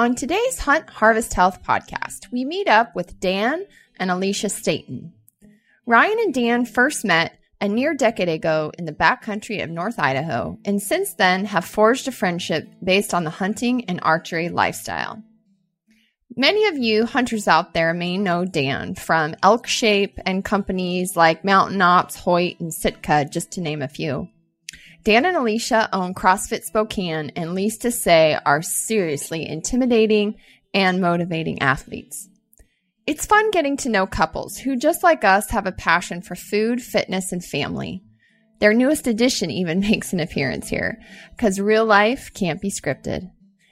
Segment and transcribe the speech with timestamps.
[0.00, 3.66] On today's Hunt Harvest Health podcast, we meet up with Dan
[3.98, 5.12] and Alicia Staton.
[5.84, 10.58] Ryan and Dan first met a near decade ago in the backcountry of North Idaho,
[10.64, 15.22] and since then have forged a friendship based on the hunting and archery lifestyle.
[16.34, 21.44] Many of you hunters out there may know Dan from Elk Shape and companies like
[21.44, 24.30] Mountain Ops, Hoyt, and Sitka, just to name a few.
[25.02, 30.36] Dan and Alicia own CrossFit Spokane and least to say are seriously intimidating
[30.74, 32.28] and motivating athletes.
[33.06, 36.82] It's fun getting to know couples who, just like us, have a passion for food,
[36.82, 38.02] fitness, and family.
[38.58, 41.00] Their newest addition even makes an appearance here
[41.34, 43.30] because real life can't be scripted.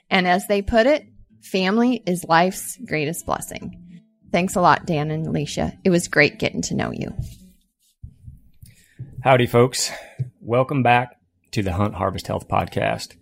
[0.09, 1.05] And as they put it,
[1.43, 4.01] family is life's greatest blessing.
[4.31, 5.77] Thanks a lot, Dan and Alicia.
[5.83, 7.15] It was great getting to know you.
[9.23, 9.91] Howdy, folks.
[10.41, 11.18] Welcome back
[11.51, 13.15] to the Hunt Harvest Health Podcast.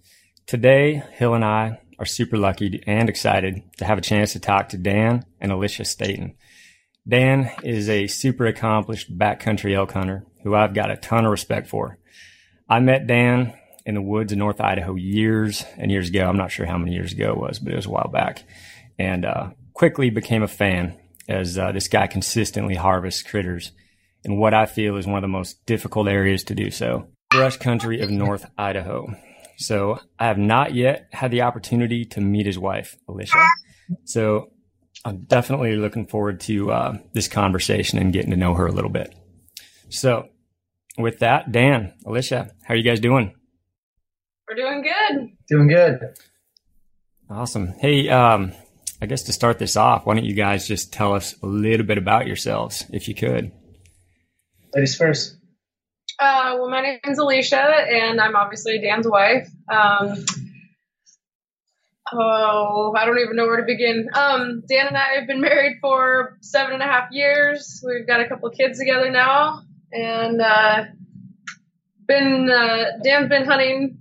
[0.45, 4.69] Today, Hill and I are super lucky and excited to have a chance to talk
[4.69, 6.35] to Dan and Alicia Staton.
[7.07, 11.67] Dan is a super accomplished backcountry elk hunter who I've got a ton of respect
[11.67, 11.97] for.
[12.69, 13.53] I met Dan
[13.85, 16.27] in the woods of North Idaho years and years ago.
[16.27, 18.43] I'm not sure how many years ago it was, but it was a while back.
[18.99, 20.97] And uh, quickly became a fan
[21.29, 23.71] as uh, this guy consistently harvests critters
[24.23, 27.57] in what I feel is one of the most difficult areas to do so brush
[27.57, 29.07] country of North Idaho.
[29.57, 33.43] So I have not yet had the opportunity to meet his wife, Alicia.
[34.05, 34.51] So
[35.03, 38.89] I'm definitely looking forward to uh, this conversation and getting to know her a little
[38.89, 39.13] bit.
[39.89, 40.29] So
[40.97, 43.33] with that, Dan, Alicia, how are you guys doing?
[44.47, 45.29] We're doing good.
[45.49, 45.99] Doing good.
[47.29, 47.73] Awesome.
[47.79, 48.53] Hey, um,
[49.01, 51.85] I guess to start this off, why don't you guys just tell us a little
[51.85, 53.51] bit about yourselves, if you could?
[54.73, 55.36] Ladies first.
[56.19, 59.47] Uh, well, my name is Alicia, and I'm obviously Dan's wife.
[59.71, 60.25] Um,
[62.11, 64.09] oh, I don't even know where to begin.
[64.15, 67.83] Um, Dan and I have been married for seven and a half years.
[67.85, 69.61] We've got a couple kids together now,
[69.91, 70.85] and uh,
[72.07, 73.99] been uh, Dan's been hunting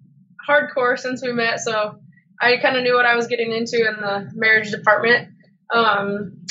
[0.48, 2.00] hardcore since we met, so
[2.41, 5.28] I kind of knew what I was getting into in the marriage department.
[5.71, 6.47] Um,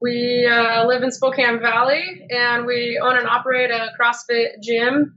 [0.00, 5.16] we uh, live in Spokane Valley and we own and operate a CrossFit gym.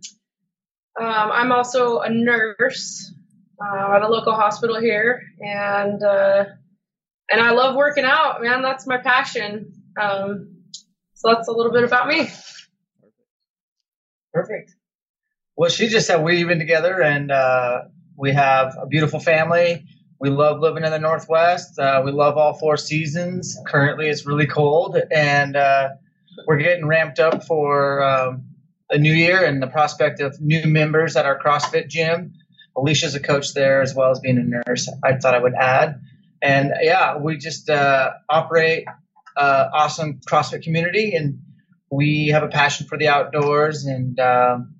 [0.99, 3.13] Um, I'm also a nurse
[3.61, 6.45] uh, at a local hospital here, and uh,
[7.31, 8.41] and I love working out.
[8.41, 9.73] Man, that's my passion.
[9.99, 10.57] Um,
[11.13, 12.29] so that's a little bit about me.
[14.33, 14.75] Perfect.
[15.55, 17.83] Well, she just said we've been together, and uh,
[18.17, 19.85] we have a beautiful family.
[20.19, 21.77] We love living in the Northwest.
[21.77, 23.57] Uh, we love all four seasons.
[23.67, 25.89] Currently, it's really cold, and uh,
[26.47, 28.45] we're getting ramped up for um,
[28.89, 32.33] a new year and the prospect of new members at our CrossFit gym.
[32.75, 34.89] Alicia's a coach there as well as being a nurse.
[35.03, 36.01] I thought I would add,
[36.41, 38.85] and yeah, we just uh, operate
[39.35, 41.39] uh, awesome CrossFit community, and
[41.91, 44.75] we have a passion for the outdoors and um,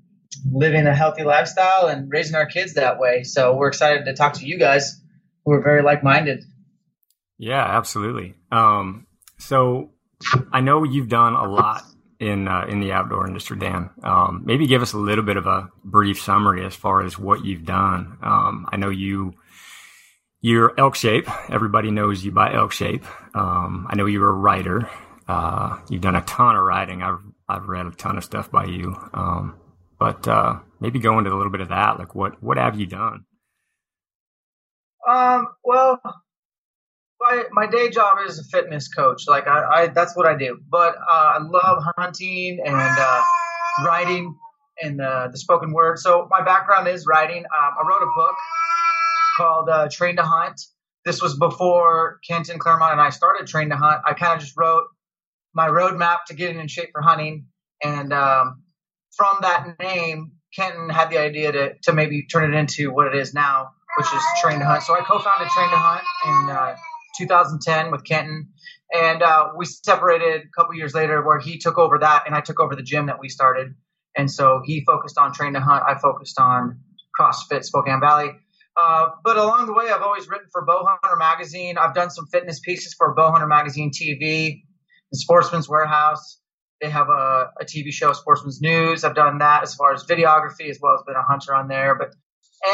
[0.49, 3.23] living a healthy lifestyle and raising our kids that way.
[3.23, 5.02] So we're excited to talk to you guys
[5.45, 6.43] who are very like minded.
[7.37, 8.35] Yeah, absolutely.
[8.51, 9.91] Um, so
[10.51, 11.83] I know you've done a lot
[12.19, 13.89] in uh, in the outdoor industry, Dan.
[14.03, 17.43] Um, maybe give us a little bit of a brief summary as far as what
[17.43, 18.17] you've done.
[18.21, 19.33] Um, I know you
[20.41, 21.27] you're elk shape.
[21.49, 23.05] Everybody knows you by elk shape.
[23.35, 24.89] Um, I know you're a writer.
[25.27, 27.01] Uh, you've done a ton of writing.
[27.01, 28.95] I've I've read a ton of stuff by you.
[29.13, 29.55] Um,
[29.99, 31.99] but uh, maybe go into a little bit of that.
[31.99, 33.25] Like what what have you done?
[35.07, 36.01] Um, well,
[37.19, 39.23] my my day job is a fitness coach.
[39.27, 40.59] Like I, I that's what I do.
[40.69, 43.21] But uh, I love hunting and uh,
[43.85, 44.35] writing
[44.81, 45.99] and uh, the spoken word.
[45.99, 47.43] So my background is writing.
[47.45, 48.35] Um, I wrote a book
[49.37, 50.61] called uh, Train to Hunt.
[51.05, 54.01] This was before Kenton Clairmont and I started Train to Hunt.
[54.05, 54.85] I kind of just wrote
[55.53, 57.47] my roadmap to getting in shape for hunting,
[57.83, 58.63] and um,
[59.15, 63.15] from that name, Kenton had the idea to to maybe turn it into what it
[63.15, 64.83] is now which is Train to Hunt.
[64.83, 66.75] So I co-founded Train to Hunt in uh,
[67.17, 68.49] 2010 with Kenton,
[68.93, 72.41] and uh, we separated a couple years later where he took over that and I
[72.41, 73.73] took over the gym that we started.
[74.15, 75.83] And so he focused on Train to Hunt.
[75.87, 76.79] I focused on
[77.19, 78.31] CrossFit Spokane Valley.
[78.75, 81.77] Uh, but along the way, I've always written for Bowhunter Magazine.
[81.77, 84.63] I've done some fitness pieces for Bowhunter Magazine TV
[85.11, 86.39] and Sportsman's Warehouse.
[86.81, 89.03] They have a, a TV show, Sportsman's News.
[89.03, 91.95] I've done that as far as videography, as well as been a hunter on there.
[91.95, 92.13] But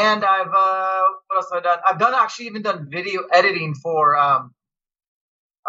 [0.00, 1.78] and I've uh, what else have I done?
[1.86, 4.52] I've done actually even done video editing for um,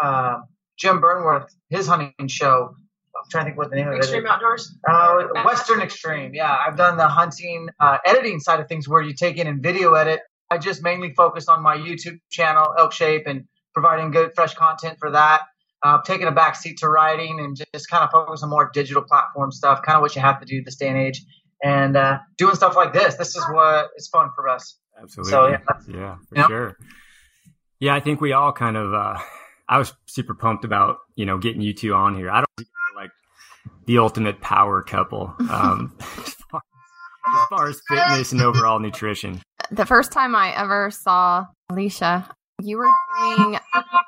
[0.00, 0.38] uh,
[0.78, 2.74] Jim Burnworth, his hunting show.
[3.14, 4.06] I'm trying to think what the name of it is.
[4.06, 4.74] Extreme Outdoors.
[4.88, 6.34] Uh, Western Extreme.
[6.34, 9.62] Yeah, I've done the hunting uh, editing side of things where you take in and
[9.62, 10.20] video edit
[10.52, 14.98] I just mainly focus on my YouTube channel, Elk Shape, and providing good, fresh content
[14.98, 15.44] for that.
[15.82, 19.50] Uh, taking a backseat to writing and just kind of focus on more digital platform
[19.50, 21.24] stuff, kind of what you have to do this day and age.
[21.62, 24.76] And uh, doing stuff like this, this is what is fun for us.
[25.00, 25.30] Absolutely.
[25.30, 26.76] So, yeah, yeah, for sure.
[27.78, 28.92] Yeah, I think we all kind of.
[28.92, 29.18] Uh,
[29.68, 32.30] I was super pumped about you know getting you two on here.
[32.30, 33.10] I don't like
[33.86, 36.62] the ultimate power couple um, as, far,
[37.26, 39.40] as far as fitness and overall nutrition.
[39.70, 42.28] The first time I ever saw Alicia,
[42.60, 43.58] you were doing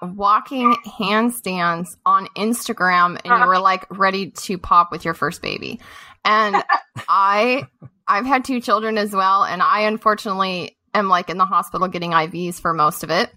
[0.03, 5.81] walking handstands on Instagram and you were like ready to pop with your first baby.
[6.25, 6.63] And
[7.09, 7.67] I
[8.07, 12.13] I've had two children as well and I unfortunately am like in the hospital getting
[12.13, 13.31] IVs for most of it.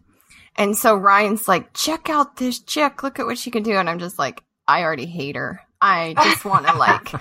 [0.56, 3.04] And so Ryan's like, "Check out this chick.
[3.04, 5.62] Look at what she can do." And I'm just like, "I already hate her.
[5.80, 7.14] I just want to like,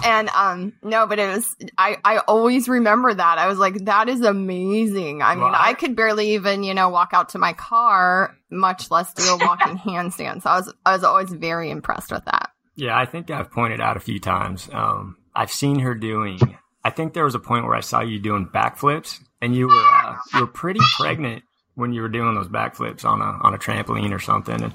[0.04, 3.38] and um, no, but it was I I always remember that.
[3.38, 5.22] I was like, that is amazing.
[5.22, 5.52] I mean.
[5.54, 9.38] I could barely even you know walk out to my car, much less do a
[9.38, 10.42] walking handstand.
[10.42, 12.50] So I was I was always very impressed with that.
[12.76, 14.68] Yeah, I think I've pointed out a few times.
[14.72, 16.38] Um, I've seen her doing.
[16.84, 19.74] I think there was a point where I saw you doing backflips, and you were
[19.74, 21.44] uh, you were pretty pregnant
[21.74, 24.60] when you were doing those backflips on a on a trampoline or something.
[24.60, 24.74] And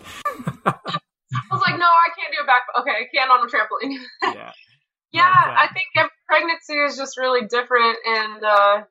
[0.65, 0.73] I
[1.51, 2.63] was like, no, I can't do a back.
[2.79, 3.97] Okay, I can't on a trampoline.
[4.35, 4.51] yeah,
[5.11, 5.87] yeah, But, uh, I think
[6.27, 8.83] pregnancy is just really different, and uh,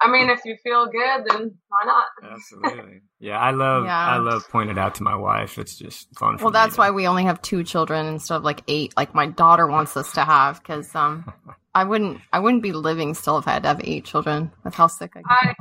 [0.00, 2.04] I mean, if you feel good, then why not?
[2.22, 3.00] absolutely.
[3.18, 3.96] Yeah, I love Yeah.
[4.06, 5.58] I love pointing out to my wife.
[5.58, 6.36] It's just fun.
[6.36, 8.94] For Well, me that's to- why we only have two children instead of like eight,
[8.96, 10.60] like my daughter wants us to have.
[10.60, 11.32] Because um,
[11.74, 14.74] I wouldn't I wouldn't be living still if I had to have eight children with
[14.74, 15.30] how sick I get.
[15.30, 15.54] I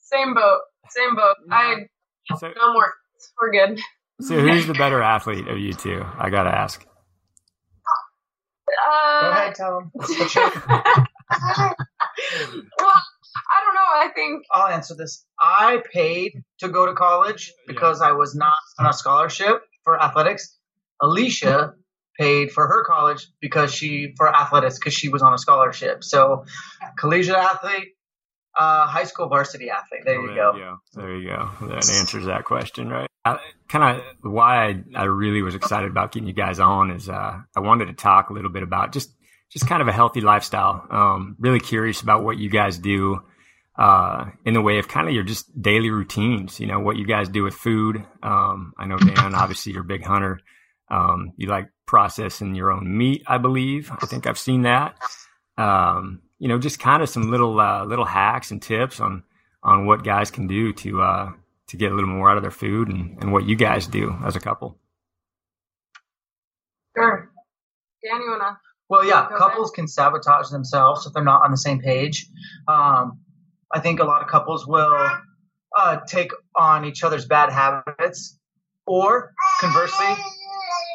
[0.00, 0.60] same boat,
[0.90, 1.36] same boat.
[1.50, 1.86] I
[2.38, 2.92] So, no more.
[3.40, 3.80] We're good.
[4.20, 6.04] so who's the better athlete of you two?
[6.18, 6.84] I gotta ask.
[8.86, 9.92] Uh, Go ahead, tell them.
[12.78, 13.02] well,
[13.36, 13.80] I don't know.
[13.94, 15.24] I think I'll answer this.
[15.40, 20.56] I paid to go to college because I was not on a scholarship for athletics.
[21.00, 21.74] Alicia
[22.18, 26.04] paid for her college because she for athletics because she was on a scholarship.
[26.04, 26.44] So,
[26.98, 27.88] collegiate athlete,
[28.58, 30.02] uh, high school varsity athlete.
[30.04, 30.52] There Oh, you go.
[30.52, 30.76] go.
[30.94, 31.50] There you go.
[31.68, 33.08] That answers that question, right?
[33.68, 37.38] Kind of why I, I really was excited about getting you guys on is uh,
[37.56, 39.10] I wanted to talk a little bit about just
[39.52, 40.86] just kind of a healthy lifestyle.
[40.90, 43.20] Um, really curious about what you guys do
[43.76, 46.58] uh, in the way of kind of your just daily routines.
[46.58, 48.04] You know what you guys do with food.
[48.22, 50.40] Um, I know Dan, obviously, you're a big hunter.
[50.90, 53.90] Um, you like processing your own meat, I believe.
[53.90, 54.96] I think I've seen that.
[55.58, 59.22] Um, you know, just kind of some little uh, little hacks and tips on
[59.62, 61.32] on what guys can do to uh,
[61.68, 64.16] to get a little more out of their food and, and what you guys do
[64.24, 64.78] as a couple.
[66.96, 67.30] sure.
[68.04, 68.58] Dan, you wanna?
[68.92, 72.26] Well, yeah, Go couples can sabotage themselves if they're not on the same page.
[72.68, 73.20] Um,
[73.72, 75.10] I think a lot of couples will
[75.74, 78.38] uh, take on each other's bad habits,
[78.86, 80.14] or conversely,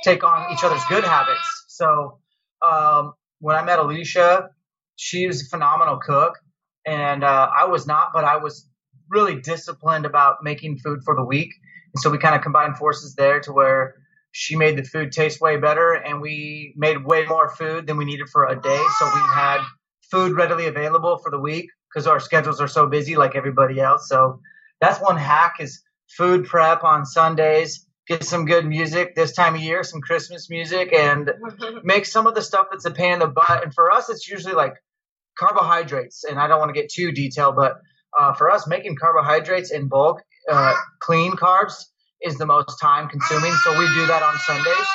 [0.04, 1.66] take on each other's good habits.
[1.70, 2.20] So,
[2.62, 4.50] um, when I met Alicia,
[4.96, 6.38] she was a phenomenal cook,
[6.86, 8.70] and uh, I was not, but I was
[9.10, 11.50] really disciplined about making food for the week.
[11.96, 13.96] And so we kind of combined forces there to where
[14.38, 18.06] she made the food taste way better and we made way more food than we
[18.06, 18.84] needed for a day.
[19.00, 19.62] So we had
[20.12, 24.08] food readily available for the week because our schedules are so busy like everybody else.
[24.08, 24.40] So
[24.80, 25.82] that's one hack is
[26.16, 27.88] food prep on sundays.
[28.08, 31.32] Get some good music this time of year some christmas music and
[31.84, 33.64] make some of the stuff that's a pain in the butt.
[33.64, 34.76] And for us it's usually like
[35.38, 37.80] carbohydrates and i don't want to get too detailed but
[38.18, 41.86] uh, for us making carbohydrates in bulk uh, clean carbs
[42.22, 43.54] is the most time consuming.
[43.64, 44.88] So we do that on Sundays.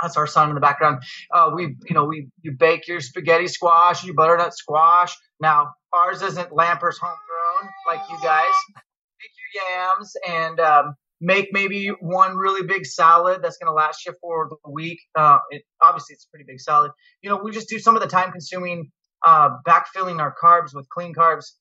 [0.00, 1.02] That's our son in the background.
[1.32, 5.16] Uh, we, you know, we you bake your spaghetti squash, you butternut squash.
[5.40, 8.52] Now ours isn't Lamper's homegrown like you guys.
[8.74, 14.04] Make your yams and um, make maybe one really big salad that's going to last
[14.04, 14.98] you for the week.
[15.14, 16.90] Uh, it, obviously, it's a pretty big salad.
[17.22, 18.90] You know, we just do some of the time consuming,
[19.24, 21.52] uh, backfilling our carbs with clean carbs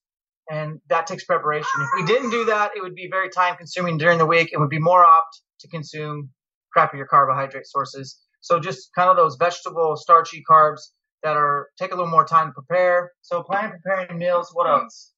[0.49, 1.69] and that takes preparation.
[1.79, 4.49] If we didn't do that, it would be very time consuming during the week.
[4.53, 6.29] It would be more opt to consume
[6.75, 8.19] crappier carbohydrate sources.
[8.41, 10.81] So just kind of those vegetable starchy carbs
[11.23, 13.11] that are take a little more time to prepare.
[13.21, 14.51] So plan preparing meals.
[14.53, 15.11] What else?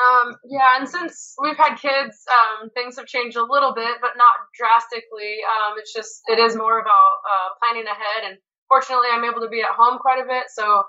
[0.00, 4.12] Um, yeah, and since we've had kids, um, things have changed a little bit, but
[4.16, 5.40] not drastically.
[5.44, 9.48] Um, it's just it is more about uh, planning ahead, and fortunately, I'm able to
[9.48, 10.44] be at home quite a bit.
[10.48, 10.84] So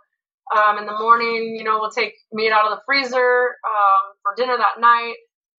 [0.55, 4.33] um, in the morning, you know, we'll take meat out of the freezer um, for
[4.35, 5.15] dinner that night.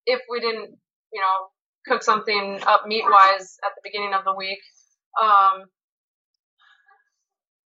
[0.06, 0.76] If we didn't,
[1.12, 1.48] you know,
[1.86, 4.60] cook something up meat wise at the beginning of the week.
[5.20, 5.64] Um,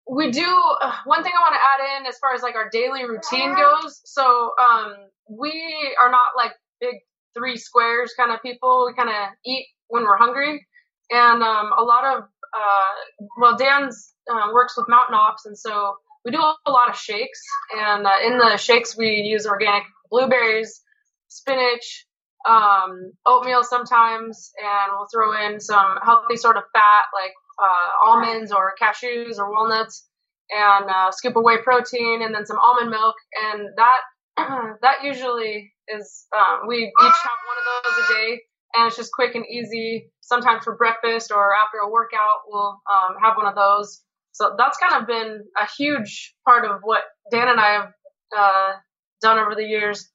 [0.09, 0.45] we do
[0.81, 3.55] uh, one thing I want to add in as far as like our daily routine
[3.55, 4.01] goes.
[4.05, 4.93] So um,
[5.29, 6.95] we are not like big
[7.37, 8.85] three squares kind of people.
[8.87, 10.65] We kind of eat when we're hungry,
[11.11, 15.95] and um, a lot of uh, well, Dan's uh, works with Mountain Ops, and so
[16.25, 17.41] we do a lot of shakes.
[17.77, 20.81] And uh, in the shakes, we use organic blueberries,
[21.27, 22.05] spinach,
[22.47, 28.51] um, oatmeal sometimes, and we'll throw in some healthy sort of fat like uh, almonds
[28.51, 30.07] or cashews or walnuts,
[30.49, 33.15] and uh, scoop away protein, and then some almond milk,
[33.51, 33.99] and that
[34.81, 38.41] that usually is um, we each have one of those a day,
[38.75, 40.11] and it's just quick and easy.
[40.21, 44.01] Sometimes for breakfast or after a workout, we'll um, have one of those.
[44.37, 47.01] So that's kind of been a huge part of what
[47.31, 47.91] Dan and I have
[48.37, 48.73] uh,
[49.19, 50.07] done over the years.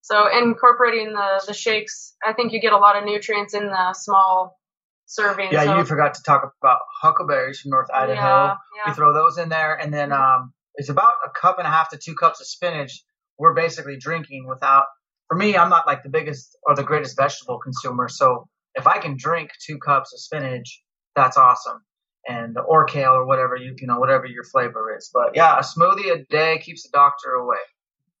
[0.00, 3.92] So incorporating the the shakes, I think you get a lot of nutrients in the
[3.92, 4.58] small
[5.04, 5.48] serving.
[5.52, 8.14] Yeah, so, you forgot to talk about huckleberries from North Idaho.
[8.14, 8.90] Yeah, yeah.
[8.90, 11.90] We throw those in there, and then um, it's about a cup and a half
[11.90, 13.04] to two cups of spinach.
[13.38, 14.84] We're basically drinking without.
[15.28, 18.96] For me, I'm not like the biggest or the greatest vegetable consumer, so if I
[18.96, 20.82] can drink two cups of spinach,
[21.14, 21.82] that's awesome.
[22.28, 25.10] And or kale or whatever you you know whatever your flavor is.
[25.12, 27.56] But yeah, a smoothie a day keeps the doctor away.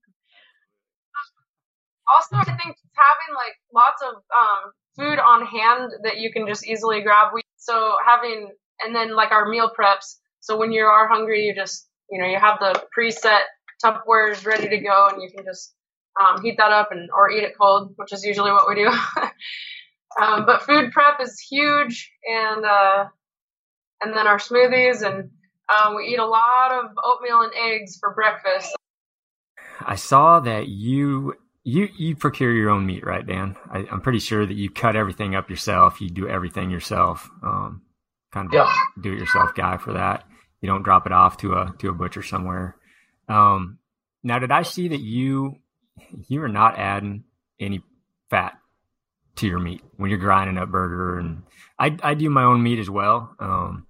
[2.12, 6.66] also I think having like lots of um, food on hand that you can just
[6.66, 7.34] easily grab.
[7.34, 8.52] We so having
[8.84, 10.18] and then like our meal preps.
[10.40, 13.42] So when you are hungry, you just you know you have the preset
[13.84, 15.74] Tupperwares ready to go, and you can just
[16.20, 18.88] um, heat that up and or eat it cold, which is usually what we do.
[20.22, 23.06] um, but food prep is huge, and uh,
[24.04, 25.30] and then our smoothies, and
[25.74, 28.76] um, we eat a lot of oatmeal and eggs for breakfast.
[29.86, 33.56] I saw that you you you procure your own meat, right, Dan?
[33.72, 36.02] I, am pretty sure that you cut everything up yourself.
[36.02, 37.30] You do everything yourself.
[37.42, 37.82] Um,
[38.32, 38.74] kind of Yeah.
[39.02, 40.26] do it yourself guy for that.
[40.62, 42.76] You don't drop it off to a to a butcher somewhere.
[43.28, 43.80] Um,
[44.24, 45.58] now, did I see that you
[46.28, 47.24] you are not adding
[47.60, 47.82] any
[48.30, 48.54] fat
[49.38, 51.20] to your meat when you're grinding up burger?
[51.20, 51.44] And
[51.80, 53.36] I I do my own meat as well.
[53.40, 53.88] Um,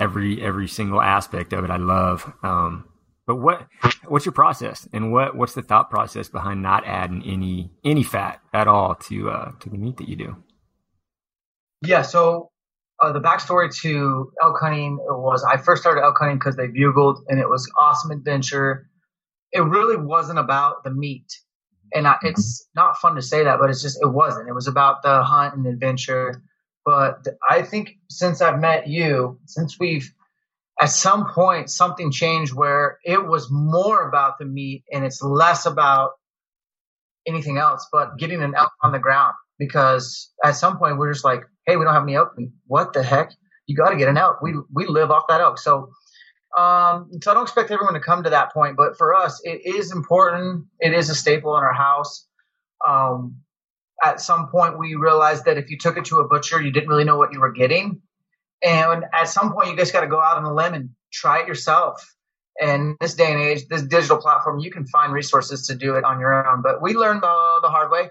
[0.00, 2.32] every every single aspect of it I love.
[2.42, 2.84] Um,
[3.26, 3.66] but what
[4.08, 8.40] what's your process and what what's the thought process behind not adding any any fat
[8.52, 10.36] at all to uh, to the meat that you do?
[11.84, 12.50] Yeah, so
[13.02, 17.24] uh, the backstory to elk hunting was I first started elk hunting because they bugled
[17.28, 18.88] and it was awesome adventure.
[19.52, 21.26] It really wasn't about the meat.
[21.94, 22.28] And I, mm-hmm.
[22.28, 24.48] it's not fun to say that, but it's just, it wasn't.
[24.48, 26.42] It was about the hunt and adventure.
[26.84, 30.12] But I think since I've met you, since we've,
[30.80, 35.66] at some point, something changed where it was more about the meat and it's less
[35.66, 36.12] about
[37.26, 39.34] anything else but getting an elk on the ground.
[39.58, 42.50] Because at some point, we're just like, hey, we don't have any elk meat.
[42.66, 43.30] What the heck?
[43.66, 44.42] You got to get an elk.
[44.42, 45.58] We we live off that elk.
[45.58, 45.90] So,
[46.56, 49.64] um, so I don't expect everyone to come to that point, but for us, it
[49.64, 50.66] is important.
[50.80, 52.26] It is a staple in our house.
[52.86, 53.36] Um,
[54.04, 56.88] at some point, we realized that if you took it to a butcher, you didn't
[56.88, 58.02] really know what you were getting,
[58.62, 61.40] and at some point, you just got to go out on a limb and try
[61.40, 62.14] it yourself.
[62.60, 66.04] And this day and age, this digital platform, you can find resources to do it
[66.04, 66.60] on your own.
[66.60, 68.10] But we learned the, the hard way,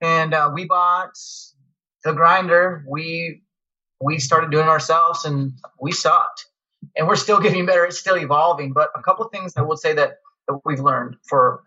[0.00, 1.12] and uh, we bought
[2.02, 2.84] the grinder.
[2.88, 3.42] We
[4.00, 6.46] we started doing ourselves, and we sucked.
[6.96, 7.84] And we're still getting better.
[7.84, 8.72] It's still evolving.
[8.72, 11.62] But a couple things I will say that, that we've learned for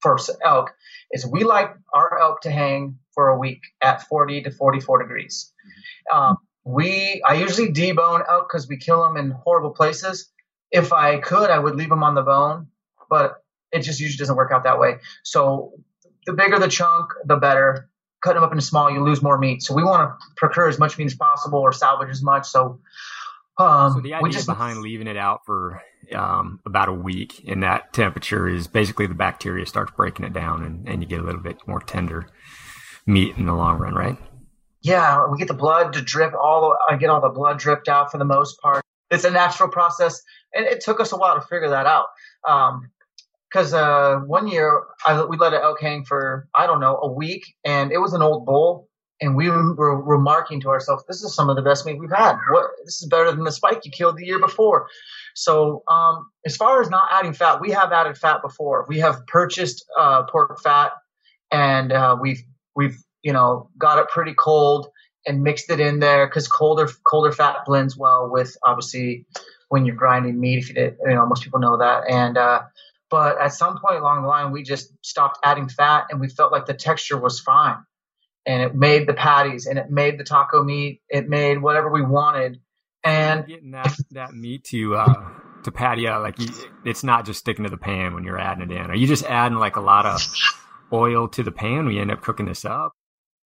[0.00, 0.74] for elk
[1.12, 5.50] is we like our elk to hang for a week at 40 to 44 degrees.
[6.12, 10.30] Um, we I usually debone elk because we kill them in horrible places.
[10.70, 12.68] If I could, I would leave them on the bone,
[13.08, 14.98] but it just usually doesn't work out that way.
[15.22, 15.72] So
[16.26, 17.88] the bigger the chunk, the better.
[18.22, 19.62] Cutting them up into small, you lose more meat.
[19.62, 22.46] So we want to procure as much meat as possible or salvage as much.
[22.48, 22.80] So,
[23.58, 25.82] um, So the idea just behind leaving it out for
[26.14, 30.62] um, about a week in that temperature is basically the bacteria starts breaking it down,
[30.64, 32.28] and, and you get a little bit more tender
[33.06, 34.18] meat in the long run, right?
[34.84, 36.76] yeah, we get the blood to drip all.
[36.88, 38.84] I get all the blood dripped out for the most part.
[39.10, 40.20] It's a natural process,
[40.52, 42.08] and it took us a while to figure that out.
[43.50, 47.10] Because uh, one year I, we let an elk hang for I don't know a
[47.10, 48.90] week, and it was an old bull,
[49.20, 52.36] and we were remarking to ourselves, "This is some of the best meat we've had.
[52.50, 54.88] What this is better than the spike you killed the year before."
[55.34, 58.86] So, um, as far as not adding fat, we have added fat before.
[58.88, 60.92] We have purchased uh, pork fat,
[61.50, 62.42] and uh, we've
[62.74, 64.88] we've you know got it pretty cold
[65.26, 69.26] and mixed it in there because colder colder fat blends well with obviously
[69.68, 70.58] when you're grinding meat.
[70.58, 72.04] If you did, you know most people know that.
[72.08, 72.62] And uh,
[73.10, 76.52] but at some point along the line, we just stopped adding fat, and we felt
[76.52, 77.76] like the texture was fine,
[78.46, 82.02] and it made the patties, and it made the taco meat, it made whatever we
[82.02, 82.60] wanted.
[83.02, 85.28] And getting that that meat to uh,
[85.64, 86.22] to patty out?
[86.22, 86.48] Like, you,
[86.84, 88.90] it's not just sticking to the pan when you're adding it in.
[88.90, 90.20] Are you just adding like a lot of
[90.92, 92.92] oil to the pan when you end up cooking this up?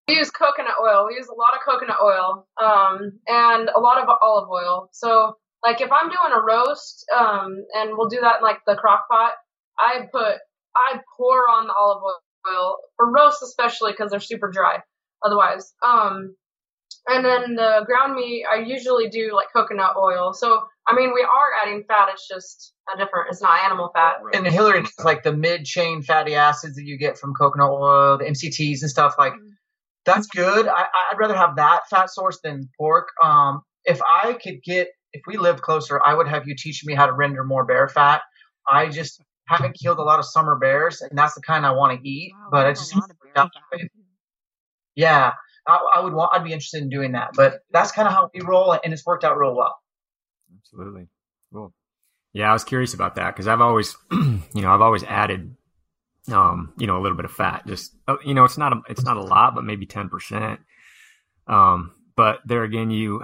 [0.07, 1.07] We use coconut oil.
[1.07, 4.89] We use a lot of coconut oil um, and a lot of olive oil.
[4.93, 8.75] So, like, if I'm doing a roast, um, and we'll do that in like the
[8.75, 9.33] crock pot,
[9.79, 10.37] I put,
[10.77, 14.79] I pour on the olive oil for roast, especially because they're super dry
[15.25, 15.73] otherwise.
[15.85, 16.35] Um,
[17.09, 20.35] and then the ground meat, I usually do like coconut oil.
[20.35, 22.09] So, I mean, we are adding fat.
[22.13, 24.17] It's just a different, it's not animal fat.
[24.35, 28.25] And Hillary, like the mid chain fatty acids that you get from coconut oil, the
[28.25, 29.33] MCTs and stuff, like
[30.05, 30.69] that's good.
[30.69, 33.09] I, I'd rather have that fat source than pork.
[33.23, 36.95] Um, if I could get, if we lived closer, I would have you teach me
[36.95, 38.23] how to render more bear fat.
[38.71, 41.99] I just haven't killed a lot of summer bears, and that's the kind I want
[41.99, 42.33] to eat.
[42.35, 42.95] Wow, but I just
[44.99, 46.35] yeah, I, I would want.
[46.35, 47.31] I'd be interested in doing that.
[47.37, 49.79] But that's kind of how we roll, and it's worked out real well.
[50.59, 51.07] Absolutely.
[51.53, 51.73] Cool.
[52.33, 55.55] Yeah, I was curious about that because I've always, you know, I've always added,
[56.33, 57.65] um, you know, a little bit of fat.
[57.65, 60.59] Just, uh, you know, it's not a, it's not a lot, but maybe ten percent.
[61.47, 63.23] Um, but there again, you,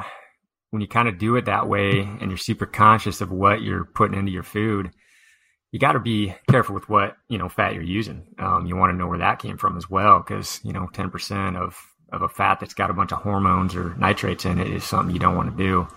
[0.70, 3.84] when you kind of do it that way, and you're super conscious of what you're
[3.84, 4.92] putting into your food,
[5.74, 8.22] you got to be careful with what you know fat you're using.
[8.38, 11.10] Um, you want to know where that came from as well, because you know, ten
[11.10, 11.76] percent of
[12.12, 15.12] of a fat that's got a bunch of hormones or nitrates in it is something
[15.12, 15.88] you don't want to do.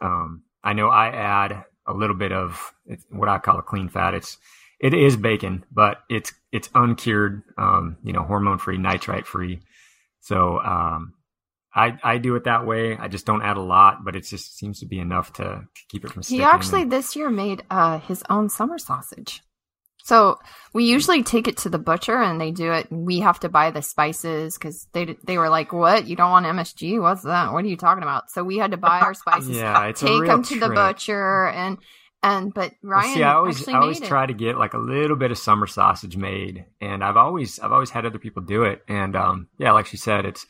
[0.00, 2.72] Um, I know I add a little bit of
[3.10, 4.14] what I call a clean fat.
[4.14, 4.38] It's
[4.78, 9.58] it is bacon, but it's it's uncured, um, you know, hormone free, nitrite free.
[10.20, 11.14] So um,
[11.76, 12.96] I I do it that way.
[12.96, 15.82] I just don't add a lot, but it just seems to be enough to, to
[15.90, 19.42] keep it from He actually And- this year made uh, his own summer sausage.
[20.04, 20.38] So
[20.72, 22.86] we usually take it to the butcher and they do it.
[22.92, 26.06] We have to buy the spices because they they were like, "What?
[26.06, 27.00] You don't want MSG?
[27.02, 27.52] What's that?
[27.52, 30.06] What are you talking about?" So we had to buy our spices, yeah, it's a
[30.06, 31.78] take them to the butcher, and
[32.22, 34.28] and but Well, Ryan see, I always I always try it.
[34.28, 37.90] to get like a little bit of summer sausage made, and I've always I've always
[37.90, 40.46] had other people do it, and um, yeah, like she said, it's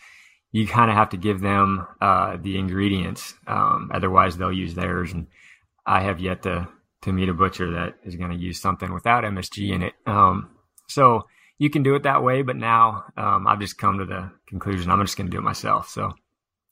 [0.57, 5.13] you kind of have to give them uh, the ingredients, um, otherwise they'll use theirs,
[5.13, 5.27] and
[5.85, 6.67] I have yet to
[7.03, 9.93] to meet a butcher that is going to use something without MSG in it.
[10.07, 10.49] Um,
[10.89, 11.27] so
[11.59, 14.91] you can do it that way, but now um, I've just come to the conclusion
[14.91, 15.91] I'm just going to do it myself.
[15.91, 16.15] So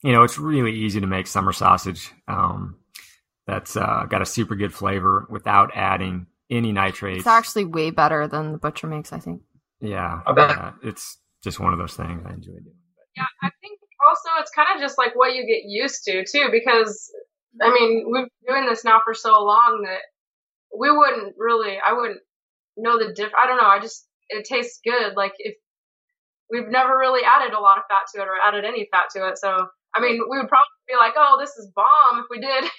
[0.01, 2.11] you know, it's really easy to make summer sausage.
[2.27, 2.77] Um,
[3.45, 7.19] that's uh, got a super good flavor without adding any nitrates.
[7.19, 9.13] It's actually way better than the butcher makes.
[9.13, 9.43] I think.
[9.79, 10.49] yeah, I bet.
[10.49, 12.81] yeah, it's just one of those things I enjoy doing.
[13.15, 13.74] Yeah, I think
[14.15, 17.11] also it's kind of just like what you get used to too, because
[17.61, 20.01] I mean we've been doing this now for so long that
[20.77, 22.19] we wouldn't really, I wouldn't
[22.77, 23.31] know the diff.
[23.37, 23.67] I don't know.
[23.67, 25.15] I just it tastes good.
[25.15, 25.55] Like if
[26.49, 29.27] we've never really added a lot of fat to it or added any fat to
[29.27, 32.39] it, so I mean we would probably be like, oh, this is bomb if we
[32.39, 32.69] did.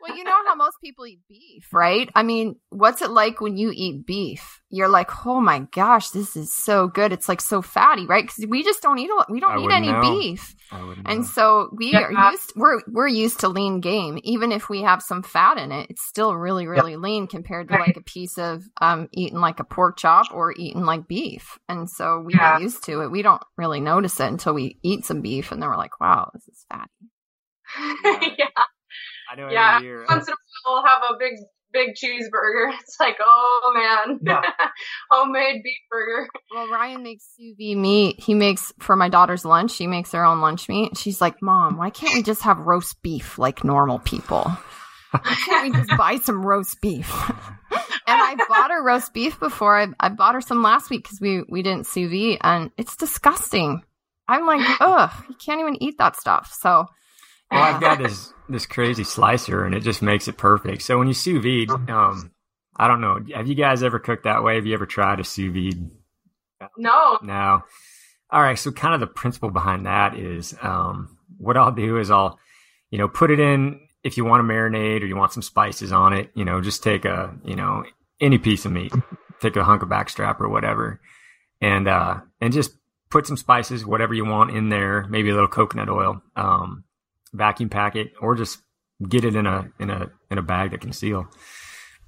[0.00, 2.08] Well, you know how most people eat beef, right?
[2.14, 4.55] I mean, what's it like when you eat beef?
[4.70, 7.12] You're like, oh my gosh, this is so good.
[7.12, 8.24] It's like so fatty, right?
[8.26, 10.00] Because we just don't eat a, we don't I eat any know.
[10.00, 11.22] beef, I and know.
[11.24, 12.00] so we Yeah.
[12.00, 12.52] are used.
[12.56, 14.18] We're we're used to lean game.
[14.24, 17.76] Even if we have some fat in it, it's still really really lean compared to
[17.76, 21.58] like a piece of um eating like a pork chop or eating like beef.
[21.68, 22.54] And so we Yeah.
[22.54, 23.10] get used to it.
[23.12, 26.30] We don't really notice it until we eat some beef, and then we're like, wow,
[26.34, 26.90] this is fatty.
[28.38, 28.46] yeah,
[29.30, 29.80] I know yeah.
[30.08, 31.34] Once in a while, we'll have a big
[31.72, 32.72] big cheeseburger.
[32.80, 34.42] It's like, oh man, Yeah.
[35.10, 36.28] homemade beef burger.
[36.54, 38.20] Well, Ryan makes sous vide meat.
[38.20, 39.72] He makes for my daughter's lunch.
[39.72, 40.96] She makes her own lunch meat.
[40.96, 44.44] She's like, "Mom, why can't we just have roast beef like normal people?
[45.10, 47.10] Why can't we just buy some roast beef?"
[47.70, 49.76] and I bought her roast beef before.
[49.78, 52.96] I, I bought her some last week because we we didn't sous vide, and it's
[52.96, 53.82] disgusting.
[54.28, 56.52] I'm like, ugh, you can't even eat that stuff.
[56.60, 56.86] So,
[57.50, 60.82] Well, I've got this this crazy slicer, and it just makes it perfect.
[60.82, 62.32] So when you sous vide, um,
[62.76, 63.18] I don't know.
[63.34, 64.56] Have you guys ever cooked that way?
[64.56, 65.90] Have you ever tried a sous vide?
[66.78, 67.62] No, No.
[68.30, 68.58] All right.
[68.58, 72.38] So kind of the principle behind that is, um, what I'll do is I'll,
[72.90, 75.92] you know, put it in if you want to marinate or you want some spices
[75.92, 76.30] on it.
[76.34, 77.84] You know, just take a, you know,
[78.20, 78.92] any piece of meat,
[79.40, 81.00] take a hunk of backstrap or whatever,
[81.60, 82.72] and uh, and just
[83.10, 85.06] put some spices, whatever you want in there.
[85.08, 86.20] Maybe a little coconut oil.
[86.34, 86.84] Um,
[87.36, 88.58] vacuum pack it, or just
[89.08, 91.28] get it in a in a in a bag that can seal.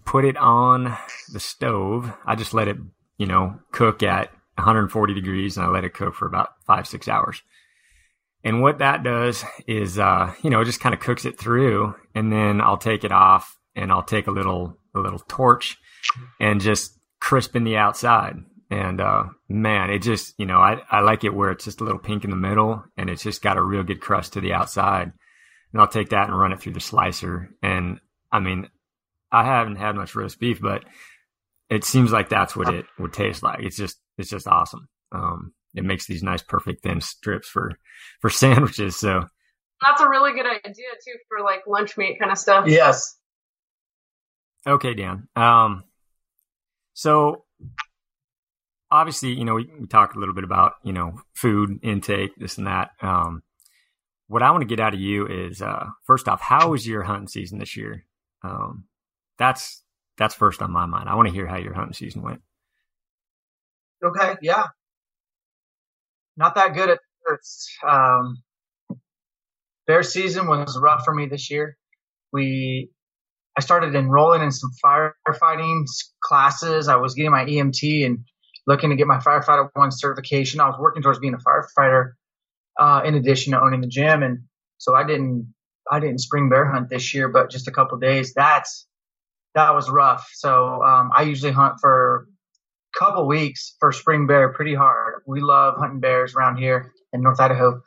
[0.04, 0.96] Put it on
[1.32, 2.12] the stove.
[2.24, 2.78] I just let it,
[3.18, 7.08] you know, cook at 140 degrees, and I let it cook for about five six
[7.08, 7.42] hours.
[8.44, 11.94] And what that does is, uh, you know, it just kind of cooks it through,
[12.14, 15.78] and then I'll take it off, and I'll take a little a little torch,
[16.40, 18.36] and just crispen the outside.
[18.70, 21.84] And uh, man, it just, you know, I, I like it where it's just a
[21.84, 24.52] little pink in the middle, and it's just got a real good crust to the
[24.52, 25.12] outside.
[25.72, 28.00] And I'll take that and run it through the slicer, and
[28.30, 28.68] I mean,
[29.30, 30.84] I haven't had much roast beef, but
[31.70, 33.60] it seems like that's what it would taste like.
[33.60, 34.88] It's just it's just awesome.
[35.12, 37.72] Um, it makes these nice, perfect thin strips for
[38.20, 38.96] for sandwiches.
[38.96, 39.24] So
[39.84, 42.66] that's a really good idea too for like lunch meat kind of stuff.
[42.66, 43.16] Yes.
[44.66, 45.28] Okay, Dan.
[45.36, 45.84] Um,
[46.94, 47.44] so
[48.90, 52.58] obviously, you know, we, we talked a little bit about you know food intake, this
[52.58, 52.90] and that.
[53.02, 53.42] Um,
[54.26, 57.02] what I want to get out of you is uh, first off, how was your
[57.02, 58.04] hunting season this year?
[58.42, 58.84] Um,
[59.38, 59.82] that's
[60.16, 61.08] that's first on my mind.
[61.08, 62.40] I want to hear how your hunting season went.
[64.04, 64.66] Okay, yeah,
[66.36, 67.70] not that good at first.
[67.86, 68.42] Um,
[69.86, 71.76] bear season was rough for me this year.
[72.32, 72.90] We,
[73.56, 75.84] I started enrolling in some firefighting
[76.22, 76.86] classes.
[76.86, 78.18] I was getting my EMT and
[78.68, 80.60] looking to get my firefighter one certification.
[80.60, 82.12] I was working towards being a firefighter,
[82.78, 84.22] uh, in addition to owning the gym.
[84.22, 84.40] And
[84.76, 85.54] so I didn't,
[85.90, 88.34] I didn't spring bear hunt this year, but just a couple days.
[88.34, 88.86] That's,
[89.54, 90.28] that was rough.
[90.34, 92.28] So, um, I usually hunt for
[92.94, 95.22] a couple weeks for spring bear pretty hard.
[95.26, 97.80] We love hunting bears around here in North Idaho.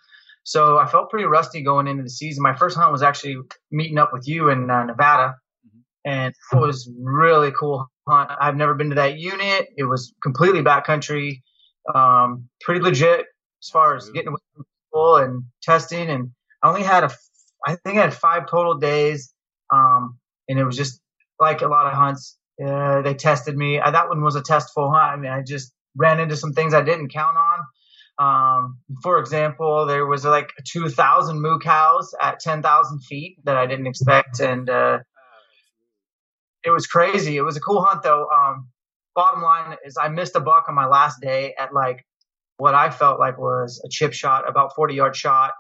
[0.44, 2.42] So I felt pretty rusty going into the season.
[2.42, 3.38] My first hunt was actually
[3.72, 5.36] meeting up with you in uh, Nevada,
[6.04, 8.32] and it was really cool hunt.
[8.40, 9.70] I've never been to that unit.
[9.78, 11.42] It was completely backcountry,
[11.94, 13.26] um, pretty legit
[13.64, 16.10] as far as getting away from people and testing.
[16.10, 16.32] And
[16.64, 17.12] I only had a,
[17.66, 19.34] I think I had five total days,
[19.72, 20.18] um,
[20.50, 21.00] and it was just
[21.40, 22.38] like a lot of hunts.
[22.64, 23.80] Uh, they tested me.
[23.80, 25.14] I, that one was a testful hunt.
[25.14, 27.60] I mean, I just ran into some things I didn't count on.
[28.20, 33.88] Um, for example, there was like 2,000 moo cows at 10,000 feet that I didn't
[33.88, 35.00] expect, and uh,
[36.64, 37.38] it was crazy.
[37.38, 38.28] It was a cool hunt, though.
[38.28, 38.68] Um,
[39.16, 42.06] bottom line is, I missed a buck on my last day at like
[42.58, 45.54] what I felt like was a chip shot, about 40 yard shot.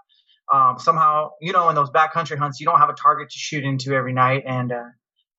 [0.53, 3.63] Um, somehow, you know, in those backcountry hunts, you don't have a target to shoot
[3.63, 4.83] into every night, and uh,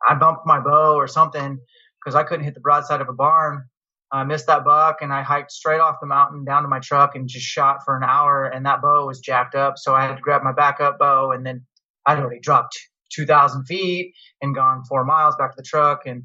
[0.09, 1.59] I bumped my bow or something
[2.01, 3.65] because I couldn't hit the broadside of a barn.
[4.11, 7.15] I missed that buck and I hiked straight off the mountain down to my truck
[7.15, 9.79] and just shot for an hour and that bow was jacked up.
[9.79, 11.65] So I had to grab my backup bow and then
[12.05, 12.79] I'd already dropped
[13.15, 16.03] 2,000 feet and gone four miles back to the truck.
[16.07, 16.25] And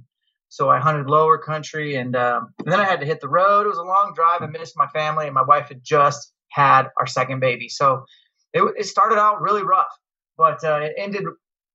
[0.49, 3.65] so I hunted lower country and, um, and then I had to hit the road.
[3.65, 4.41] It was a long drive.
[4.41, 7.69] I missed my family and my wife had just had our second baby.
[7.69, 8.05] So
[8.53, 9.85] it, it started out really rough,
[10.37, 11.25] but uh, it ended